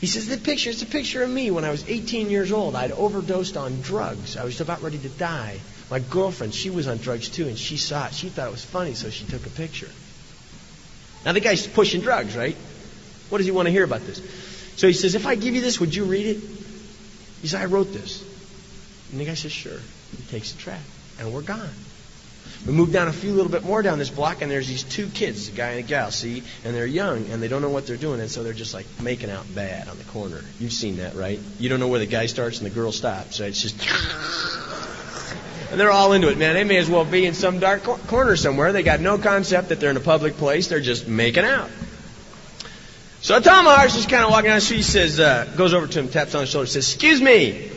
[0.01, 2.75] He says, The picture is a picture of me when I was 18 years old.
[2.75, 4.37] I'd overdosed on drugs.
[4.37, 5.59] I was about ready to die.
[5.89, 8.13] My girlfriend, she was on drugs too, and she saw it.
[8.13, 9.89] She thought it was funny, so she took a picture.
[11.25, 12.55] Now, the guy's pushing drugs, right?
[13.29, 14.21] What does he want to hear about this?
[14.77, 16.37] So he says, If I give you this, would you read it?
[17.41, 18.23] He says, I wrote this.
[19.11, 19.79] And the guy says, Sure.
[20.17, 20.81] He takes the track,
[21.19, 21.69] and we're gone.
[22.65, 25.07] We move down a few little bit more down this block, and there's these two
[25.07, 26.43] kids, a guy and a gal, see?
[26.63, 28.85] And they're young, and they don't know what they're doing, and so they're just like
[29.01, 30.41] making out bad on the corner.
[30.59, 31.39] You've seen that, right?
[31.59, 33.39] You don't know where the guy starts and the girl stops.
[33.39, 33.49] Right?
[33.49, 33.75] It's just.
[35.71, 36.53] And they're all into it, man.
[36.53, 38.71] They may as well be in some dark corner somewhere.
[38.71, 40.67] They got no concept that they're in a public place.
[40.67, 41.69] They're just making out.
[43.21, 44.77] So Tom Harsh is kind of walking down the street.
[44.77, 47.71] He says, uh, goes over to him, taps on his shoulder, says, "Excuse me."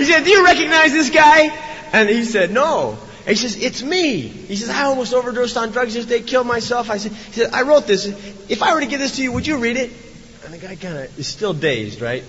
[0.00, 1.56] He said, "Do you recognize this guy?"
[1.92, 5.70] And he said, "No." And he says, "It's me." He says, "I almost overdosed on
[5.70, 8.06] drugs yesterday, killed myself." I said, "He said, I wrote this.
[8.48, 9.90] If I were to give this to you, would you read it?"
[10.44, 12.24] And the guy kind of is still dazed, right?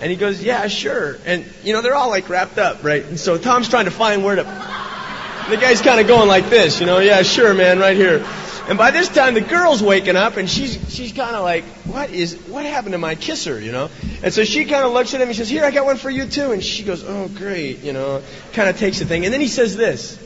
[0.00, 1.18] And he goes, Yeah, sure.
[1.24, 3.04] And, you know, they're all like wrapped up, right?
[3.04, 4.42] And so Tom's trying to find where to.
[4.42, 8.26] The guy's kind of going like this, you know, yeah, sure, man, right here.
[8.66, 12.10] And by this time, the girl's waking up, and she's she's kind of like, "What
[12.10, 12.34] is?
[12.48, 13.90] What happened to my kisser?" You know.
[14.22, 16.08] And so she kind of looks at him and says, "Here, I got one for
[16.08, 18.22] you too." And she goes, "Oh, great," you know.
[18.54, 20.18] Kind of takes the thing, and then he says this.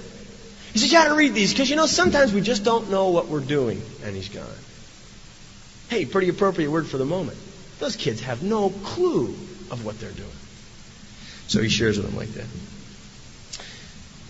[0.72, 3.08] He says, "You got to read these because you know sometimes we just don't know
[3.08, 4.44] what we're doing." And he's gone.
[5.88, 7.38] Hey, pretty appropriate word for the moment.
[7.80, 9.34] Those kids have no clue
[9.70, 10.28] of what they're doing.
[11.48, 12.46] So he shares with them like that.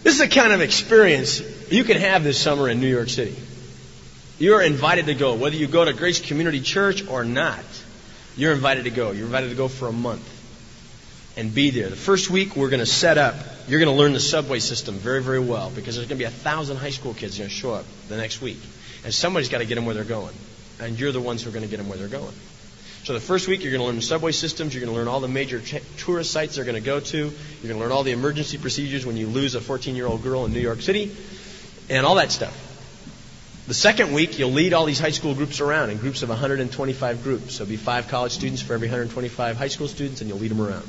[0.03, 3.37] This is a kind of experience you can have this summer in New York City.
[4.39, 7.65] You're invited to go, whether you go to Grace Community Church or not.
[8.37, 9.11] You're invited to go.
[9.11, 10.23] You're invited to go for a month
[11.37, 11.89] and be there.
[11.89, 13.35] The first week we're going to set up.
[13.67, 16.29] You're going to learn the subway system very, very well because there's going to be
[16.29, 18.59] a thousand high school kids going to show up the next week,
[19.05, 20.35] and somebody's got to get them where they're going,
[20.81, 22.35] and you're the ones who are going to get them where they're going.
[23.05, 24.75] So the first week, you're going to learn the subway systems.
[24.75, 27.19] You're going to learn all the major ch- tourist sites they're going to go to.
[27.19, 30.53] You're going to learn all the emergency procedures when you lose a 14-year-old girl in
[30.53, 31.17] New York City,
[31.89, 32.68] and all that stuff.
[33.69, 37.23] The second week, you'll lead all these high school groups around in groups of 125
[37.23, 37.57] groups.
[37.57, 40.53] So it'll be five college students for every 125 high school students, and you'll lead
[40.53, 40.85] them around.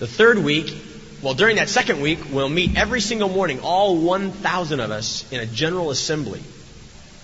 [0.00, 0.74] The third week,
[1.22, 5.38] well, during that second week, we'll meet every single morning, all 1,000 of us, in
[5.38, 6.42] a general assembly.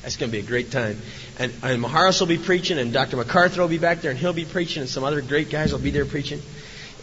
[0.03, 1.01] That's going to be a great time.
[1.41, 3.17] And, and Maharis will be preaching, and Dr.
[3.17, 5.81] MacArthur will be back there, and he'll be preaching, and some other great guys will
[5.81, 6.41] be there preaching.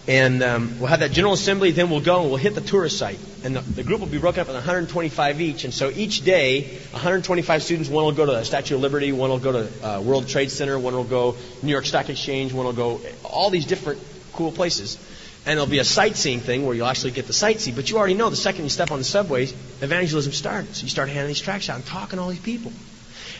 [0.09, 2.97] And um, we'll have that general assembly, then we'll go and we'll hit the tourist
[2.97, 3.19] site.
[3.43, 5.65] And the, the group will be broken up in 125 each.
[5.65, 9.29] And so each day, 125 students, one will go to the Statue of Liberty, one
[9.29, 12.65] will go to uh, World Trade Center, one will go New York Stock Exchange, one
[12.65, 14.01] will go all these different
[14.33, 14.97] cool places.
[15.45, 17.75] And there'll be a sightseeing thing where you'll actually get the sightsee.
[17.75, 20.81] But you already know the second you step on the subways, evangelism starts.
[20.81, 22.71] You start handing these tracts out and talking to all these people.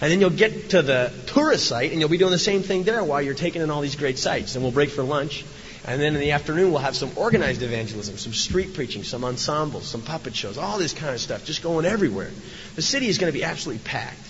[0.02, 2.84] And then you'll get to the tourist site and you'll be doing the same thing
[2.84, 4.54] there while you're taking in all these great sites.
[4.54, 5.44] And we'll break for lunch.
[5.90, 9.88] And then in the afternoon, we'll have some organized evangelism, some street preaching, some ensembles,
[9.88, 12.30] some puppet shows, all this kind of stuff, just going everywhere.
[12.76, 14.22] The city is going to be absolutely packed.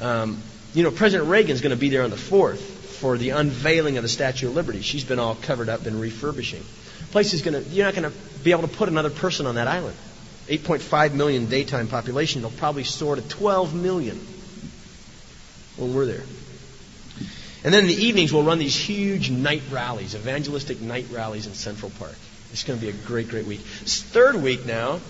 [0.00, 0.40] Um,
[0.72, 4.02] you know, President Reagan's going to be there on the 4th for the unveiling of
[4.02, 4.80] the Statue of Liberty.
[4.80, 6.64] She's been all covered up and refurbishing.
[7.10, 9.56] Place is going to, you're not going to be able to put another person on
[9.56, 9.96] that island.
[10.46, 14.16] 8.5 million daytime population, they'll probably soar to 12 million
[15.76, 16.24] when we're there.
[17.64, 21.54] And then in the evenings, we'll run these huge night rallies, evangelistic night rallies in
[21.54, 22.14] Central Park.
[22.52, 23.60] It's going to be a great, great week.
[23.60, 25.00] Third week now,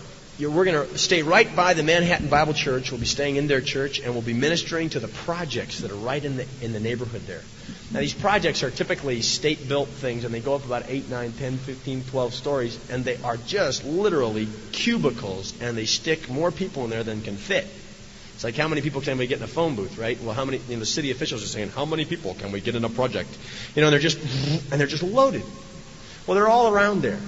[0.40, 2.90] we're going to stay right by the Manhattan Bible Church.
[2.90, 5.96] We'll be staying in their church, and we'll be ministering to the projects that are
[5.96, 7.42] right in the in the neighborhood there.
[7.90, 11.56] Now, these projects are typically state-built things, and they go up about 8, 9, 10,
[11.58, 16.90] 15, 12 stories, and they are just literally cubicles, and they stick more people in
[16.90, 17.66] there than can fit.
[18.38, 20.16] It's like how many people can we get in a phone booth, right?
[20.22, 20.58] Well, how many?
[20.68, 22.88] You know, the city officials are saying, how many people can we get in a
[22.88, 23.36] project?
[23.74, 24.20] You know, and they're just
[24.70, 25.42] and they're just loaded.
[26.24, 27.18] Well, they're all around there,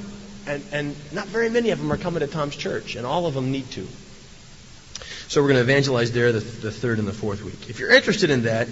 [0.47, 3.35] and and not very many of them are coming to Tom's church, and all of
[3.35, 3.89] them need to.
[5.27, 7.69] So we're going to evangelize there the, the third and the fourth week.
[7.69, 8.69] If you're interested in that,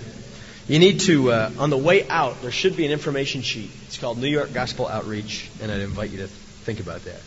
[0.68, 3.72] you need to uh, on the way out there should be an information sheet.
[3.88, 7.20] It's called New York Gospel Outreach, and I'd invite you to think about that.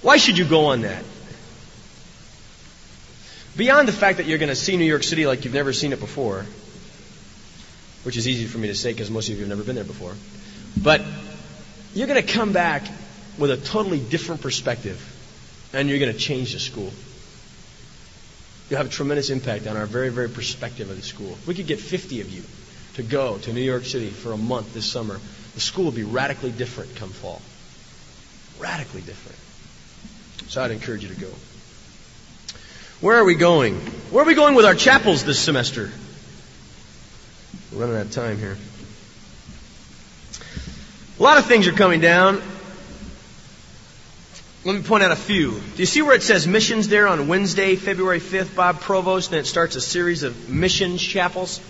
[0.00, 1.04] Why should you go on that?
[3.56, 5.92] Beyond the fact that you're going to see New York City like you've never seen
[5.92, 6.44] it before,
[8.02, 9.84] which is easy for me to say because most of you have never been there
[9.84, 10.14] before,
[10.82, 11.02] but
[11.94, 12.82] you're going to come back
[13.38, 15.00] with a totally different perspective
[15.72, 16.92] and you're going to change the school.
[18.68, 21.38] You'll have a tremendous impact on our very, very perspective of the school.
[21.46, 22.42] we could get 50 of you
[22.94, 25.20] to go to New York City for a month this summer,
[25.54, 27.40] the school will be radically different come fall.
[28.58, 29.38] Radically different.
[30.50, 31.30] So I'd encourage you to go.
[33.00, 33.76] Where are we going?
[34.10, 35.90] Where are we going with our chapels this semester?
[37.72, 38.56] We're running out of time here.
[41.18, 42.40] A lot of things are coming down.
[44.64, 45.50] Let me point out a few.
[45.50, 49.38] Do you see where it says missions there on Wednesday, February 5th, Bob Provost, and
[49.38, 51.60] it starts a series of missions chapels?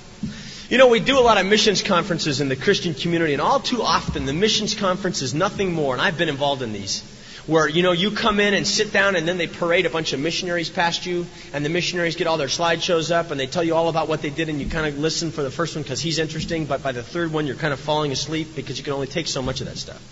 [0.69, 3.61] You know, we do a lot of missions conferences in the Christian community, and all
[3.61, 7.03] too often the missions conference is nothing more, and I've been involved in these,
[7.47, 10.13] where, you know, you come in and sit down and then they parade a bunch
[10.13, 13.63] of missionaries past you, and the missionaries get all their slideshows up and they tell
[13.63, 15.83] you all about what they did, and you kind of listen for the first one
[15.83, 18.85] because he's interesting, but by the third one you're kind of falling asleep because you
[18.85, 20.03] can only take so much of that stuff.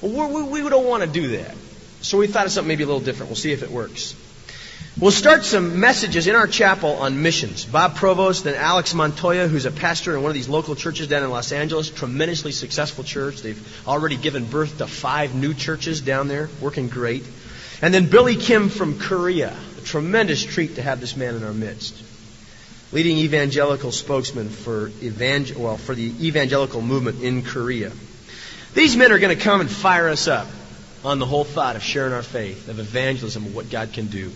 [0.00, 1.56] Well, we, we don't want to do that.
[2.00, 3.30] So we thought of something maybe a little different.
[3.30, 4.14] We'll see if it works.
[5.00, 7.64] We'll start some messages in our chapel on missions.
[7.64, 11.22] Bob Provost and Alex Montoya, who's a pastor in one of these local churches down
[11.22, 13.40] in Los Angeles, tremendously successful church.
[13.40, 17.24] They've already given birth to five new churches down there, working great.
[17.80, 19.56] And then Billy Kim from Korea.
[19.78, 21.94] A tremendous treat to have this man in our midst.
[22.90, 27.92] Leading evangelical spokesman for, evangel- well, for the evangelical movement in Korea.
[28.74, 30.48] These men are going to come and fire us up
[31.04, 34.32] on the whole thought of sharing our faith, of evangelism, of what God can do.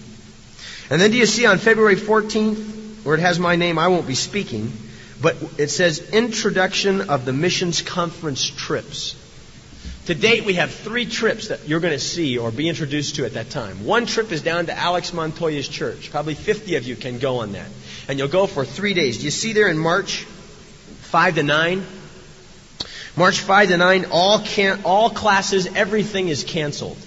[0.92, 4.06] And then do you see on February 14th, where it has my name, I won't
[4.06, 4.70] be speaking,
[5.22, 9.16] but it says Introduction of the Missions Conference Trips.
[10.04, 13.24] To date, we have three trips that you're going to see or be introduced to
[13.24, 13.86] at that time.
[13.86, 16.10] One trip is down to Alex Montoya's church.
[16.10, 17.70] Probably 50 of you can go on that.
[18.06, 19.16] And you'll go for three days.
[19.16, 21.86] Do you see there in March 5 to 9?
[23.16, 26.98] March 5 to 9, all, can, all classes, everything is canceled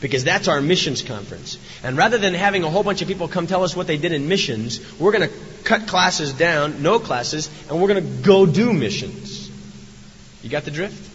[0.00, 1.58] because that's our missions conference.
[1.82, 4.12] And rather than having a whole bunch of people come tell us what they did
[4.12, 8.46] in missions, we're going to cut classes down, no classes, and we're going to go
[8.46, 9.50] do missions.
[10.42, 11.14] You got the drift?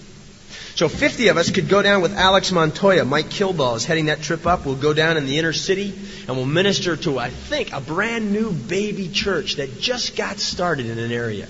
[0.75, 3.05] So 50 of us could go down with Alex Montoya.
[3.05, 4.65] Mike Kilball is heading that trip up.
[4.65, 5.93] We'll go down in the inner city
[6.27, 10.85] and we'll minister to, I think, a brand new baby church that just got started
[10.87, 11.47] in an area.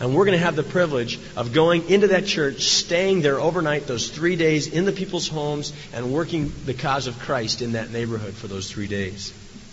[0.00, 3.86] And we're going to have the privilege of going into that church, staying there overnight,
[3.86, 7.90] those three days in the people's homes, and working the cause of Christ in that
[7.90, 9.32] neighborhood for those three days.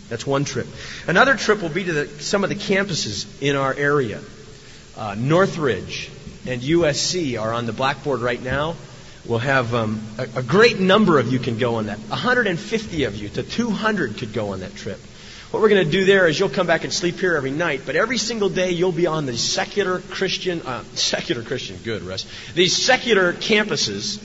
[0.09, 0.67] That's one trip.
[1.07, 4.19] Another trip will be to the, some of the campuses in our area.
[4.97, 6.09] Uh, Northridge
[6.47, 8.75] and USC are on the blackboard right now.
[9.25, 11.99] We'll have um, a, a great number of you can go on that.
[11.99, 14.99] 150 of you to 200 could go on that trip.
[15.51, 17.81] What we're going to do there is you'll come back and sleep here every night,
[17.83, 22.27] but every single day you'll be on the secular Christian, uh, secular Christian, good, Russ.
[22.53, 24.21] These secular campuses,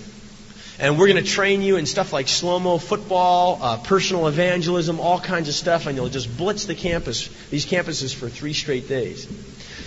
[0.78, 5.00] and we're going to train you in stuff like slow mo football, uh, personal evangelism,
[5.00, 8.86] all kinds of stuff, and you'll just blitz the campus, these campuses for three straight
[8.86, 9.26] days.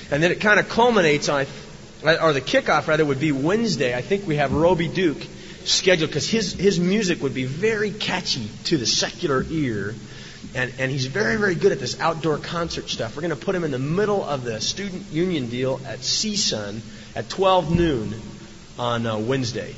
[0.10, 1.45] And then it kind of culminates on,
[2.04, 3.95] or the kickoff rather would be Wednesday.
[3.95, 5.21] I think we have Roby Duke
[5.65, 9.93] scheduled because his, his music would be very catchy to the secular ear
[10.55, 13.15] and, and he's very, very good at this outdoor concert stuff.
[13.15, 16.79] We're going to put him in the middle of the student union deal at CSUN
[17.15, 18.13] at 12 noon
[18.79, 19.75] on uh, Wednesday.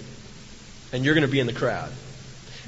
[0.91, 1.91] And you're going to be in the crowd.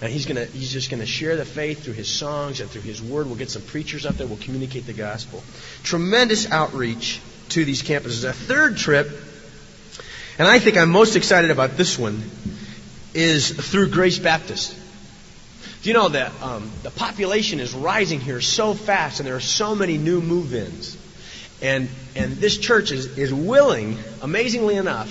[0.02, 2.82] And he's, to, he's just going to share the faith through his songs and through
[2.82, 3.28] his word.
[3.28, 4.26] We'll get some preachers up there.
[4.26, 5.44] We'll communicate the gospel.
[5.84, 8.28] Tremendous outreach to these campuses.
[8.28, 9.10] A third trip,
[10.40, 12.24] and I think I'm most excited about this one,
[13.14, 14.76] is through Grace Baptist.
[15.82, 19.40] Do you know that um, the population is rising here so fast, and there are
[19.40, 20.96] so many new move-ins,
[21.62, 25.10] and and this church is is willing, amazingly enough,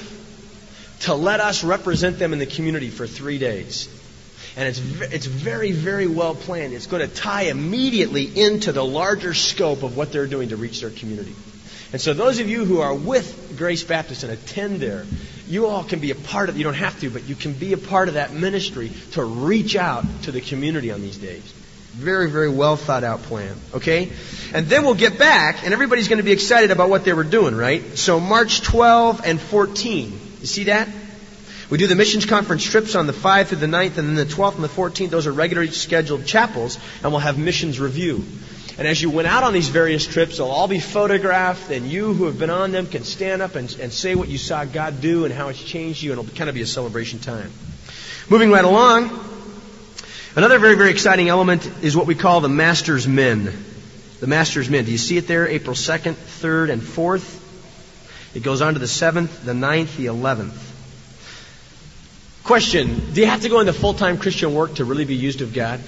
[1.01, 3.89] to let us represent them in the community for three days.
[4.57, 4.81] And it's,
[5.13, 6.73] it's very, very well planned.
[6.73, 10.81] It's going to tie immediately into the larger scope of what they're doing to reach
[10.81, 11.35] their community.
[11.93, 15.07] And so those of you who are with Grace Baptist and attend there,
[15.51, 17.73] you all can be a part of, you don't have to, but you can be
[17.73, 21.43] a part of that ministry to reach out to the community on these days.
[21.93, 23.57] Very, very well thought out plan.
[23.75, 24.13] Okay?
[24.55, 27.25] And then we'll get back, and everybody's going to be excited about what they were
[27.25, 27.99] doing, right?
[27.99, 30.21] So March 12 and 14.
[30.41, 30.89] You see that?
[31.69, 34.25] We do the missions conference trips on the 5th through the 9th, and then the
[34.25, 38.25] 12th and the 14th, those are regularly scheduled chapels, and we'll have missions review.
[38.81, 42.15] And as you went out on these various trips, they'll all be photographed, and you
[42.15, 45.03] who have been on them can stand up and, and say what you saw God
[45.03, 47.53] do and how it's changed you, and it'll kind of be a celebration time.
[48.31, 49.11] Moving right along,
[50.35, 53.53] another very, very exciting element is what we call the Master's Men.
[54.21, 54.87] The Master's Men.
[54.87, 55.47] Do you see it there?
[55.47, 57.39] April 2nd, 3rd, and 4th.
[58.35, 60.57] It goes on to the 7th, the 9th, the 11th.
[62.45, 65.43] Question Do you have to go into full time Christian work to really be used
[65.43, 65.81] of God?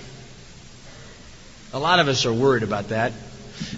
[1.75, 3.13] A lot of us are worried about that.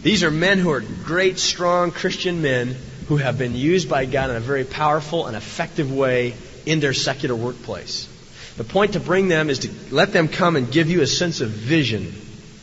[0.03, 2.77] These are men who are great, strong Christian men
[3.07, 6.35] who have been used by God in a very powerful and effective way
[6.67, 8.09] in their secular workplace.
[8.57, 11.41] The point to bring them is to let them come and give you a sense
[11.41, 12.11] of vision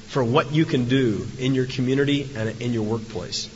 [0.07, 3.49] for what you can do in your community and in your workplace.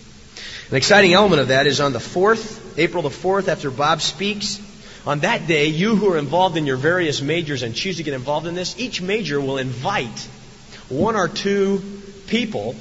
[0.69, 4.61] An exciting element of that is on the 4th, April the 4th, after Bob speaks.
[5.05, 8.13] On that day, you who are involved in your various majors and choose to get
[8.13, 10.27] involved in this, each major will invite
[10.89, 11.81] one or two
[12.27, 12.75] people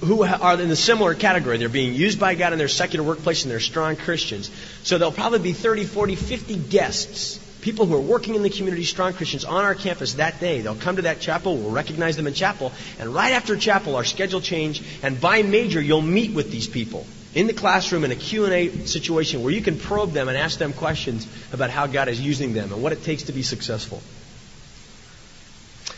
[0.00, 1.58] who are in the similar category.
[1.58, 4.50] They're being used by God in their secular workplace and they're strong Christians.
[4.82, 8.84] So there'll probably be 30, 40, 50 guests, people who are working in the community,
[8.84, 10.62] strong Christians, on our campus that day.
[10.62, 11.56] They'll come to that chapel.
[11.56, 12.72] We'll recognize them in chapel.
[12.98, 14.82] And right after chapel, our schedule change.
[15.02, 19.42] And by major, you'll meet with these people in the classroom in a Q&A situation
[19.42, 22.72] where you can probe them and ask them questions about how God is using them
[22.72, 24.02] and what it takes to be successful.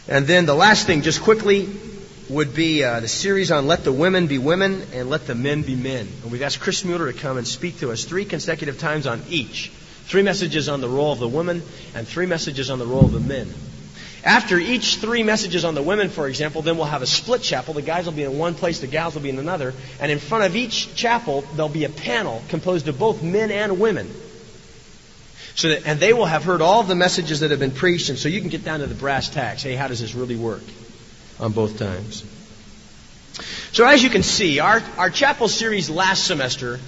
[0.08, 1.68] And then the last thing, just quickly,
[2.28, 5.62] would be uh, the series on Let the Women Be Women and Let the Men
[5.62, 6.08] Be Men.
[6.22, 9.22] And we've asked Chris Mueller to come and speak to us three consecutive times on
[9.28, 9.70] each.
[10.06, 11.62] Three messages on the role of the woman
[11.94, 13.48] and three messages on the role of the men.
[14.24, 17.74] After each three messages on the women, for example, then we'll have a split chapel.
[17.74, 19.72] The guys will be in one place, the gals will be in another.
[20.00, 23.78] And in front of each chapel, there'll be a panel composed of both men and
[23.78, 24.10] women.
[25.54, 28.18] So that, and they will have heard all the messages that have been preached, and
[28.18, 29.62] so you can get down to the brass tacks.
[29.62, 30.62] Hey, how does this really work?
[31.42, 32.24] on both times.
[33.72, 36.78] So as you can see, our, our chapel series last semester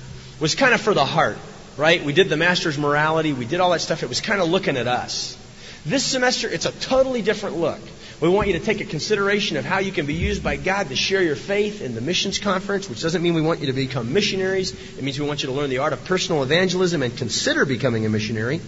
[0.41, 1.39] was kind of for the heart,
[1.77, 2.03] right?
[2.03, 4.03] We did the master's morality, we did all that stuff.
[4.03, 5.37] It was kind of looking at us.
[5.85, 7.81] This semester, it's a totally different look.
[8.25, 10.89] We want you to take a consideration of how you can be used by God
[10.89, 13.75] to share your faith in the missions conference, which doesn't mean we want you to
[13.75, 14.73] become missionaries.
[14.97, 18.07] It means we want you to learn the art of personal evangelism and consider becoming
[18.07, 18.63] a missionary.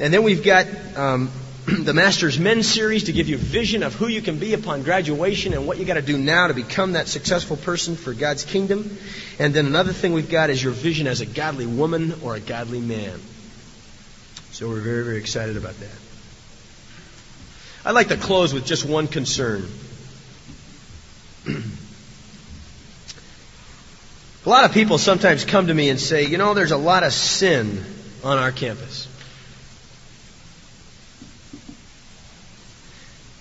[0.00, 0.66] And then we've got
[0.96, 1.30] um,
[1.66, 4.82] the Master's Men series to give you a vision of who you can be upon
[4.82, 8.44] graduation and what you got to do now to become that successful person for God's
[8.44, 8.98] kingdom.
[9.38, 12.40] And then another thing we've got is your vision as a godly woman or a
[12.40, 13.20] godly man.
[14.50, 16.11] So we're very, very excited about that.
[17.84, 19.68] I'd like to close with just one concern.
[21.46, 21.58] a
[24.48, 27.12] lot of people sometimes come to me and say, you know, there's a lot of
[27.12, 27.84] sin
[28.22, 29.08] on our campus.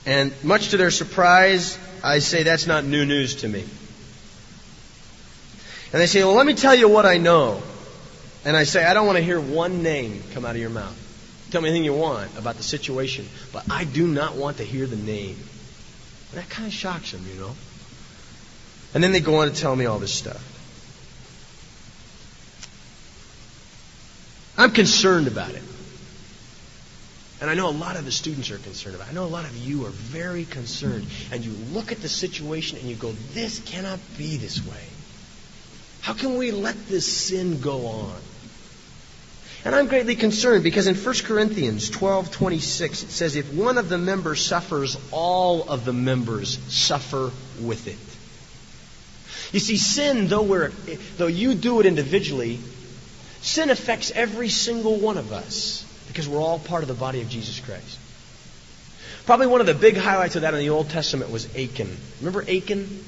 [0.05, 3.63] And much to their surprise, I say that's not new news to me.
[5.93, 7.61] And they say, well, let me tell you what I know.
[8.43, 10.97] And I say, I don't want to hear one name come out of your mouth.
[11.51, 14.87] Tell me anything you want about the situation, but I do not want to hear
[14.87, 15.37] the name.
[16.31, 17.51] And that kind of shocks them, you know.
[18.93, 20.47] And then they go on to tell me all this stuff.
[24.57, 25.63] I'm concerned about it.
[27.41, 29.11] And I know a lot of the students are concerned about it.
[29.11, 31.05] I know a lot of you are very concerned.
[31.31, 34.85] And you look at the situation and you go, this cannot be this way.
[36.01, 38.15] How can we let this sin go on?
[39.63, 43.97] And I'm greatly concerned because in 1 Corinthians 12:26 it says if one of the
[43.97, 49.53] members suffers all of the members suffer with it.
[49.53, 50.71] You see sin though we're
[51.17, 52.59] though you do it individually
[53.41, 57.29] sin affects every single one of us because we're all part of the body of
[57.29, 57.99] Jesus Christ.
[59.25, 61.95] Probably one of the big highlights of that in the Old Testament was Achan.
[62.19, 63.05] Remember Achan?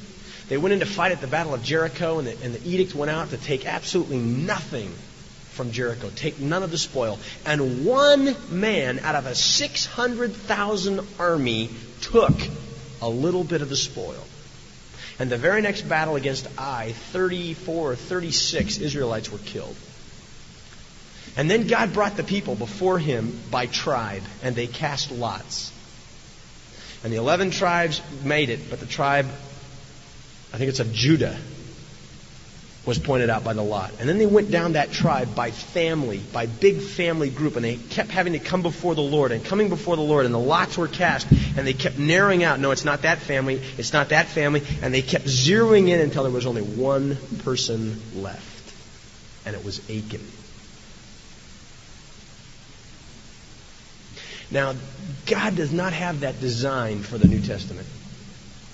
[0.47, 2.93] They went in to fight at the Battle of Jericho, and the, and the edict
[2.93, 4.93] went out to take absolutely nothing
[5.53, 7.19] from Jericho, take none of the spoil.
[7.45, 11.69] And one man out of a 600,000 army
[12.01, 12.33] took
[13.01, 14.23] a little bit of the spoil.
[15.19, 19.75] And the very next battle against Ai, 34 or 36 Israelites were killed.
[21.37, 25.71] And then God brought the people before him by tribe, and they cast lots.
[27.03, 29.25] And the 11 tribes made it, but the tribe,
[30.53, 31.37] I think it's of Judah,
[32.85, 33.93] was pointed out by the lot.
[33.99, 37.77] And then they went down that tribe by family, by big family group, and they
[37.77, 40.77] kept having to come before the Lord and coming before the Lord, and the lots
[40.77, 44.27] were cast, and they kept narrowing out, no, it's not that family, it's not that
[44.27, 48.73] family, and they kept zeroing in until there was only one person left,
[49.45, 50.29] and it was Achan.
[54.51, 54.75] Now,
[55.25, 57.87] God does not have that design for the New Testament.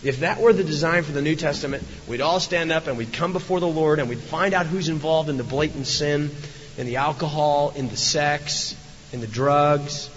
[0.02, 3.12] If that were the design for the New Testament, we'd all stand up and we'd
[3.12, 6.32] come before the Lord and we'd find out who's involved in the blatant sin,
[6.78, 8.76] in the alcohol, in the sex,
[9.12, 10.10] in the drugs,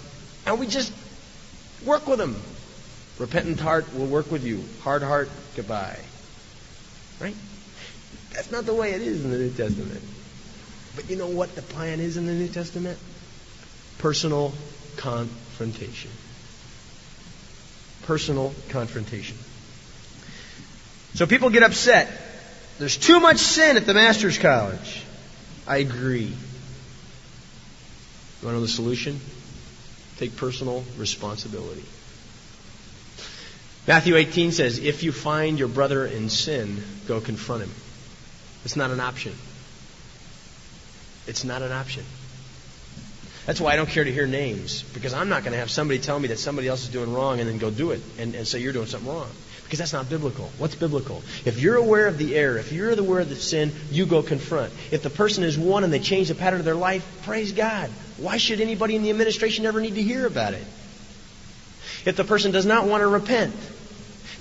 [0.45, 0.93] and we just
[1.85, 2.35] work with them.
[3.19, 4.63] Repentant heart will work with you.
[4.83, 5.99] Hard heart, goodbye.
[7.19, 7.35] Right?
[8.33, 10.01] That's not the way it is in the New Testament.
[10.95, 12.97] But you know what the plan is in the New Testament?
[13.97, 14.53] Personal
[14.97, 16.11] confrontation.
[18.03, 19.37] Personal confrontation.
[21.15, 22.09] So people get upset.
[22.79, 25.03] There's too much sin at the Master's College.
[25.67, 26.25] I agree.
[26.25, 26.33] You
[28.43, 29.19] want to know the solution?
[30.17, 31.85] Take personal responsibility.
[33.87, 37.71] Matthew 18 says, If you find your brother in sin, go confront him.
[38.65, 39.33] It's not an option.
[41.27, 42.03] It's not an option.
[43.45, 45.99] That's why I don't care to hear names, because I'm not going to have somebody
[45.99, 48.47] tell me that somebody else is doing wrong and then go do it and, and
[48.47, 49.29] say you're doing something wrong.
[49.73, 50.51] Because that's not biblical.
[50.59, 51.23] What's biblical?
[51.45, 54.71] If you're aware of the error, if you're aware of the sin, you go confront.
[54.91, 57.89] If the person is won and they change the pattern of their life, praise God.
[58.17, 60.63] Why should anybody in the administration ever need to hear about it?
[62.05, 63.55] If the person does not want to repent,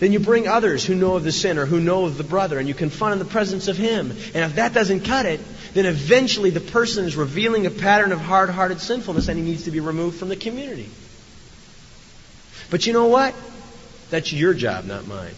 [0.00, 2.58] then you bring others who know of the sin or who know of the brother
[2.58, 4.10] and you confront in the presence of him.
[4.10, 5.40] And if that doesn't cut it,
[5.72, 9.64] then eventually the person is revealing a pattern of hard hearted sinfulness and he needs
[9.64, 10.90] to be removed from the community.
[12.68, 13.34] But you know what?
[14.12, 15.34] That's your job, not mine.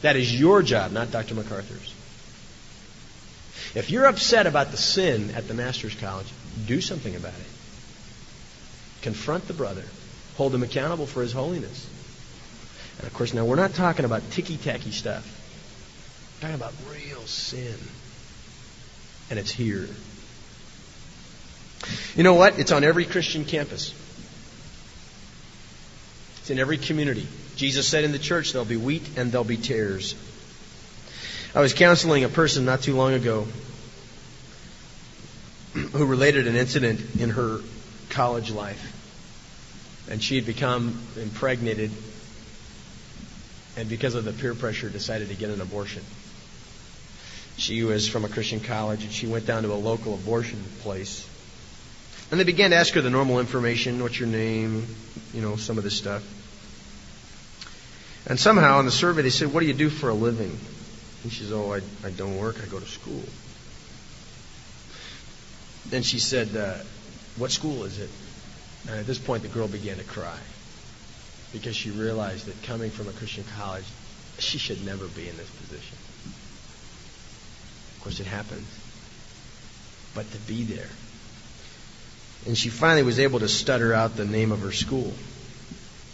[0.00, 1.34] That is your job, not Dr.
[1.34, 1.94] MacArthur's.
[3.74, 6.26] If you're upset about the sin at the Master's College,
[6.66, 7.46] do something about it.
[9.02, 9.84] Confront the brother.
[10.38, 11.86] Hold him accountable for his holiness.
[12.96, 15.28] And of course, now we're not talking about ticky tacky stuff.
[16.36, 17.76] We're talking about real sin.
[19.28, 19.90] And it's here.
[22.16, 22.58] You know what?
[22.58, 23.92] It's on every Christian campus.
[26.44, 27.26] It's in every community.
[27.56, 30.14] Jesus said in the church there'll be wheat and there'll be tares.
[31.54, 33.48] I was counseling a person not too long ago
[35.72, 37.60] who related an incident in her
[38.10, 38.92] college life.
[40.10, 41.90] And she had become impregnated
[43.78, 46.02] and because of the peer pressure decided to get an abortion.
[47.56, 51.26] She was from a Christian college and she went down to a local abortion place.
[52.34, 54.88] And they began to ask her the normal information, what's your name,
[55.32, 56.24] you know, some of this stuff.
[58.26, 60.58] And somehow in the survey they said, what do you do for a living?
[61.22, 63.22] And she says, oh, I, I don't work, I go to school.
[65.86, 66.78] Then she said, uh,
[67.36, 68.10] what school is it?
[68.88, 70.40] And at this point the girl began to cry
[71.52, 73.86] because she realized that coming from a Christian college,
[74.40, 75.96] she should never be in this position.
[77.94, 78.66] Of course, it happens.
[80.16, 80.90] But to be there.
[82.46, 85.12] And she finally was able to stutter out the name of her school.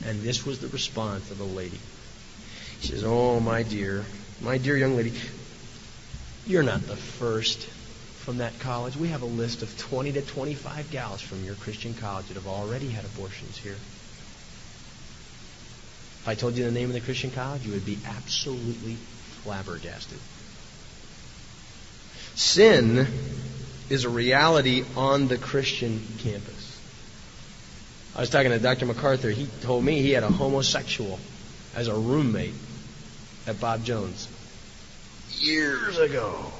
[0.04, 1.80] And this was the response of the lady.
[2.80, 4.04] She says, Oh, my dear,
[4.40, 5.12] my dear young lady,
[6.46, 7.66] you're not the first
[8.20, 8.96] from that college.
[8.96, 12.46] We have a list of 20 to 25 gals from your Christian college that have
[12.46, 13.76] already had abortions here.
[16.22, 18.96] If I told you the name of the Christian college, you would be absolutely
[19.42, 20.18] flabbergasted.
[22.34, 23.06] Sin
[23.90, 26.80] is a reality on the Christian campus.
[28.14, 28.86] I was talking to Dr.
[28.86, 29.30] MacArthur.
[29.30, 31.18] He told me he had a homosexual
[31.74, 32.54] as a roommate
[33.46, 34.28] at Bob Jones
[35.38, 36.44] years ago.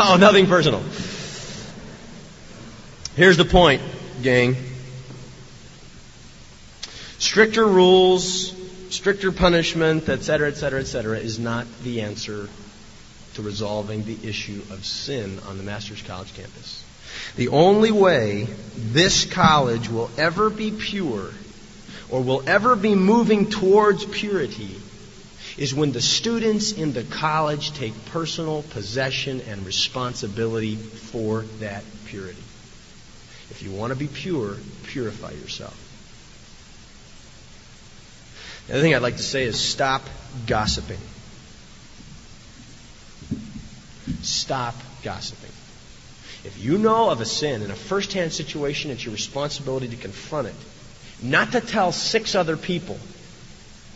[0.00, 0.82] Oh, nothing personal.
[3.16, 3.80] Here's the point,
[4.22, 4.54] gang.
[7.18, 8.54] Stricter rules,
[8.90, 12.50] stricter punishment, etc., etc., etc., is not the answer
[13.38, 16.84] to resolving the issue of sin on the Master's College campus.
[17.36, 21.30] The only way this college will ever be pure
[22.10, 24.74] or will ever be moving towards purity
[25.56, 32.42] is when the students in the college take personal possession and responsibility for that purity.
[33.50, 35.76] If you want to be pure, purify yourself.
[38.66, 40.02] The other thing I'd like to say is stop
[40.48, 40.98] gossiping.
[44.22, 45.50] Stop gossiping.
[46.44, 49.96] If you know of a sin in a first hand situation, it's your responsibility to
[49.96, 50.54] confront it.
[51.22, 52.98] Not to tell six other people.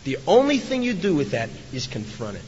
[0.03, 2.43] The only thing you do with that is confront it.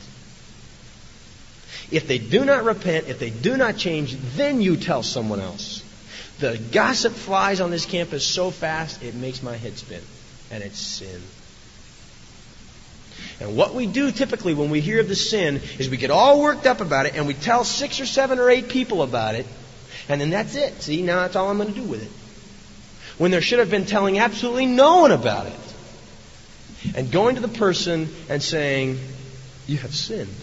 [1.91, 5.83] If they do not repent, if they do not change, then you tell someone else.
[6.39, 10.01] The gossip flies on this campus so fast, it makes my head spin.
[10.51, 11.21] And it's sin.
[13.39, 16.41] And what we do typically when we hear of the sin is we get all
[16.41, 19.45] worked up about it and we tell six or seven or eight people about it,
[20.07, 20.81] and then that's it.
[20.81, 22.11] See, now that's all I'm going to do with it.
[23.19, 25.59] When there should have been telling absolutely no one about it.
[26.95, 28.99] And going to the person and saying,
[29.67, 30.35] You have sinned.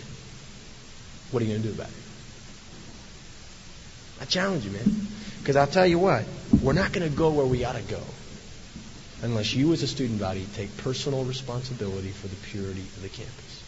[1.30, 1.94] What are you going to do about it?
[4.20, 5.06] I challenge you, man.
[5.38, 6.24] Because I'll tell you what,
[6.62, 8.02] we're not going to go where we ought to go
[9.22, 13.62] unless you as a student body take personal responsibility for the purity of the campus.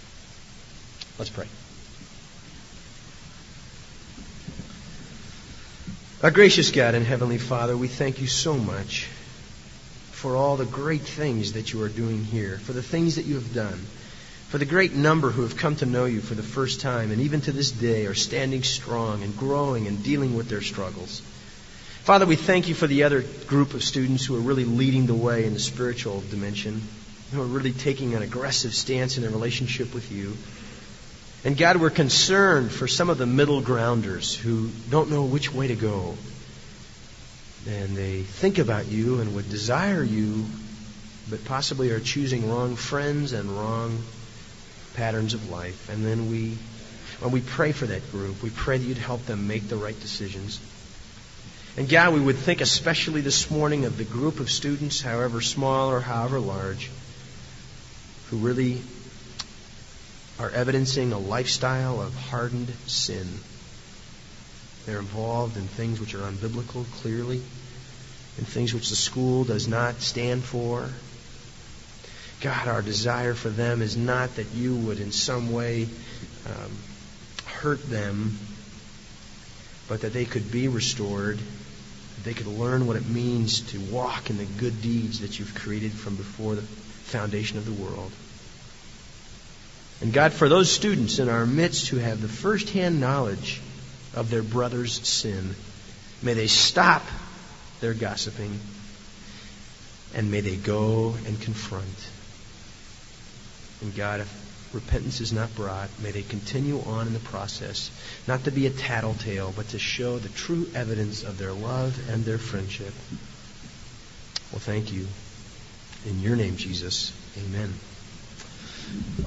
[1.19, 1.47] Let's pray.
[6.23, 9.09] Our gracious God and Heavenly Father, we thank you so much
[10.11, 13.35] for all the great things that you are doing here, for the things that you
[13.35, 13.79] have done,
[14.49, 17.21] for the great number who have come to know you for the first time and
[17.21, 21.21] even to this day are standing strong and growing and dealing with their struggles.
[22.05, 25.15] Father, we thank you for the other group of students who are really leading the
[25.15, 26.83] way in the spiritual dimension,
[27.33, 30.37] who are really taking an aggressive stance in their relationship with you.
[31.47, 35.69] And God, we're concerned for some of the middle grounders who don't know which way
[35.69, 36.15] to go.
[37.67, 40.45] And they think about you and would desire you,
[41.31, 43.99] but possibly are choosing wrong friends and wrong
[44.93, 45.89] patterns of life.
[45.89, 46.59] And then we,
[47.21, 49.99] when we pray for that group, we pray that you'd help them make the right
[49.99, 50.61] decisions.
[51.77, 55.91] And God, we would think especially this morning of the group of students, however small
[55.91, 56.89] or however large,
[58.29, 58.81] who really
[60.39, 63.27] are evidencing a lifestyle of hardened sin.
[64.87, 67.43] They're involved in things which are unbiblical, clearly,
[68.39, 70.89] and things which the school does not stand for.
[72.41, 75.89] God, our desire for them is not that you would in some way
[76.47, 76.71] um,
[77.47, 78.39] hurt them,
[79.89, 81.41] but that they could be restored,
[82.25, 85.93] they could learn what it means to walk in the good deeds that you've created
[85.93, 88.11] from before the foundation of the world.
[90.01, 93.61] And God, for those students in our midst who have the firsthand knowledge
[94.15, 95.55] of their brother's sin,
[96.23, 97.03] may they stop
[97.81, 98.59] their gossiping
[100.15, 102.09] and may they go and confront.
[103.83, 104.44] And God, if
[104.75, 107.91] repentance is not brought, may they continue on in the process,
[108.27, 112.25] not to be a tattletale, but to show the true evidence of their love and
[112.25, 112.93] their friendship.
[114.53, 115.07] Well, thank you.
[116.07, 117.73] In your name, Jesus, amen.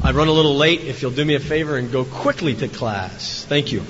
[0.03, 0.81] I run a little late.
[0.81, 3.45] If you'll do me a favor and go quickly to class.
[3.45, 3.83] Thank you.